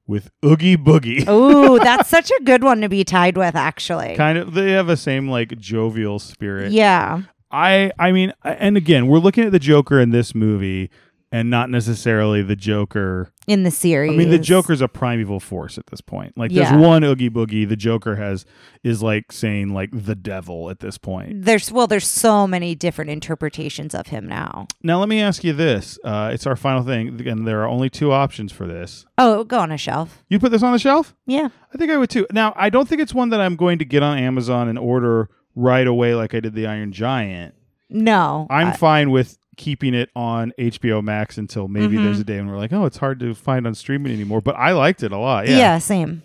[0.06, 1.24] with Oogie Boogie.
[1.26, 4.14] Oh, that's such a good one to be tied with, actually.
[4.14, 6.70] Kind of, they have the same like jovial spirit.
[6.70, 7.22] Yeah.
[7.50, 10.88] I I mean, and again, we're looking at the Joker in this movie,
[11.32, 13.32] and not necessarily the Joker.
[13.46, 14.12] In the series.
[14.12, 16.36] I mean, the Joker's a primeval force at this point.
[16.36, 16.70] Like, Yeah.
[16.70, 17.68] there's one Oogie Boogie.
[17.68, 18.44] The Joker has
[18.82, 21.44] is like saying like the devil at this point.
[21.44, 24.66] There's well, there's so many different interpretations of him now.
[24.82, 25.98] Now, let me ask you this.
[26.04, 29.06] Uh, it's our final thing, and there are only two options for this.
[29.18, 30.24] Oh, go on a shelf.
[30.28, 31.14] You put this on the shelf?
[31.26, 31.48] Yeah.
[31.72, 32.26] I think I would too.
[32.32, 35.28] Now, I don't think it's one that I'm going to get on Amazon and order
[35.54, 37.54] right away like I did the Iron Giant.
[37.88, 38.46] No.
[38.50, 42.04] I'm fine with keeping it on HBO Max until maybe Mhm.
[42.04, 44.40] there's a day when we're like, oh, it's hard to find on streaming anymore.
[44.40, 45.48] But I liked it a lot.
[45.48, 45.56] yeah.
[45.58, 45.78] Yeah.
[45.78, 46.22] same.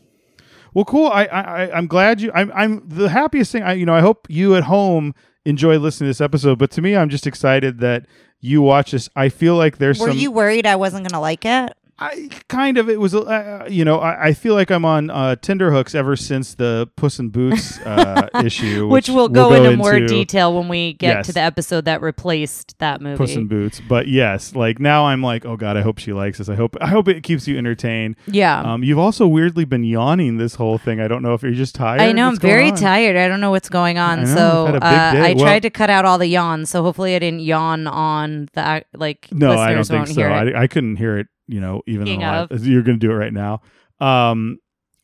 [0.74, 1.08] Well, cool.
[1.08, 2.32] I, I I'm glad you.
[2.36, 3.64] I'm I'm the happiest thing.
[3.64, 5.14] I you know I hope you at home
[5.46, 6.60] enjoy listening to this episode.
[6.60, 8.06] But to me, I'm just excited that
[8.42, 9.10] you watch this.
[9.16, 10.18] I feel like there's Were some.
[10.18, 11.72] you worried I wasn't gonna like it?
[11.98, 15.38] I kind of it was uh, you know I, I feel like I'm on uh,
[15.42, 20.00] Tinderhooks ever since the Puss in Boots uh, issue, Which, we'll go, we'll into, more
[20.02, 21.28] detail when we get Yes.
[21.28, 23.16] to the episode that replaced that movie.
[23.18, 23.80] Puss in Boots.
[23.88, 26.50] But yes, like now I'm like, oh god, I hope she likes this.
[26.50, 28.18] I hope I hope it keeps you entertained.
[28.28, 28.60] yeah.
[28.62, 31.00] Um, you've also weirdly been yawning this whole thing.
[31.00, 32.02] I don't know if you're just tired.
[32.02, 32.76] I know I'm very on?
[32.76, 33.16] tired.
[33.16, 34.20] I don't know what's going on.
[34.20, 35.28] I know, so you've had a big uh.
[35.28, 36.70] I Well- tried to cut out all the yawns.
[36.70, 39.30] So hopefully I didn't yawn on the like.
[39.32, 40.24] No, I don't think so.
[40.24, 41.28] I, I couldn't hear it.
[41.48, 42.66] You know, even though of.
[42.66, 43.62] you're going to do it right now.
[44.00, 44.60] Um,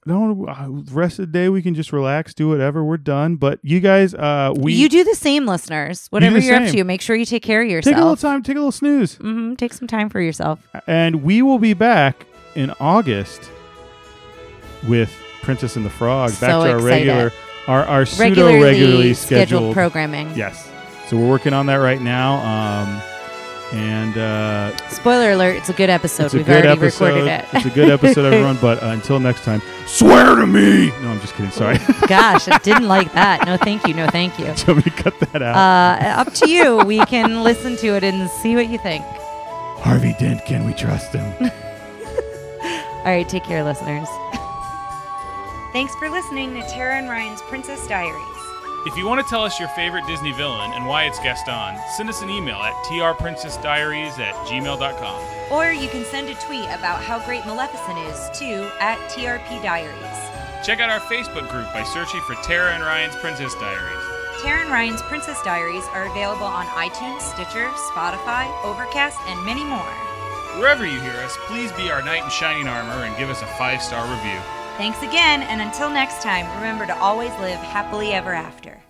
[0.07, 2.83] no, uh, the rest of the day we can just relax, do whatever.
[2.83, 3.35] We're done.
[3.35, 6.07] But you guys, uh, we you do the same, listeners.
[6.09, 7.93] Whatever you're up to, make sure you take care of yourself.
[7.93, 10.67] take a little time, take a little snooze, hmm Take some time for yourself.
[10.87, 13.51] and we will be back in August
[14.87, 15.13] with
[15.43, 16.31] Princess and the Frog.
[16.31, 16.83] Back So to our excited.
[17.07, 17.31] regular,
[17.67, 20.35] our our pseudo Regularly, regularly scheduled, scheduled programming.
[20.35, 20.67] Yes.
[21.07, 22.37] So we're working on that right now.
[22.83, 23.01] Um,
[23.73, 26.25] and uh, Spoiler alert: It's a good episode.
[26.25, 27.05] it's a We've good already episode.
[27.05, 27.45] recorded it.
[27.53, 28.57] it's a good episode, everyone.
[28.61, 30.87] But uh, until next time, swear to me.
[31.01, 31.51] No, I'm just kidding.
[31.51, 31.77] Sorry.
[32.07, 33.45] Gosh, I didn't like that.
[33.45, 33.93] No, thank you.
[33.93, 34.45] No, thank you.
[34.55, 35.55] Do you me cut that out?
[35.55, 36.77] Uh, up to you.
[36.85, 39.03] We can listen to it and see what you think.
[39.79, 41.33] Harvey Dent, can we trust him?
[43.01, 44.07] All right, take care, listeners.
[45.73, 48.30] Thanks for listening to Tara and Ryan's Princess Diaries.
[48.83, 52.09] If you want to tell us your favorite Disney villain and why it's Gaston, send
[52.09, 55.51] us an email at trprincessdiaries at gmail.com.
[55.51, 60.65] Or you can send a tweet about how great Maleficent is to at TRP Diaries.
[60.65, 64.41] Check out our Facebook group by searching for Tara and Ryan's Princess Diaries.
[64.41, 69.93] Tara and Ryan's Princess Diaries are available on iTunes, Stitcher, Spotify, Overcast, and many more.
[70.57, 73.47] Wherever you hear us, please be our knight in shining armor and give us a
[73.57, 74.41] five star review.
[74.77, 78.81] Thanks again, and until next time, remember to always live happily ever after.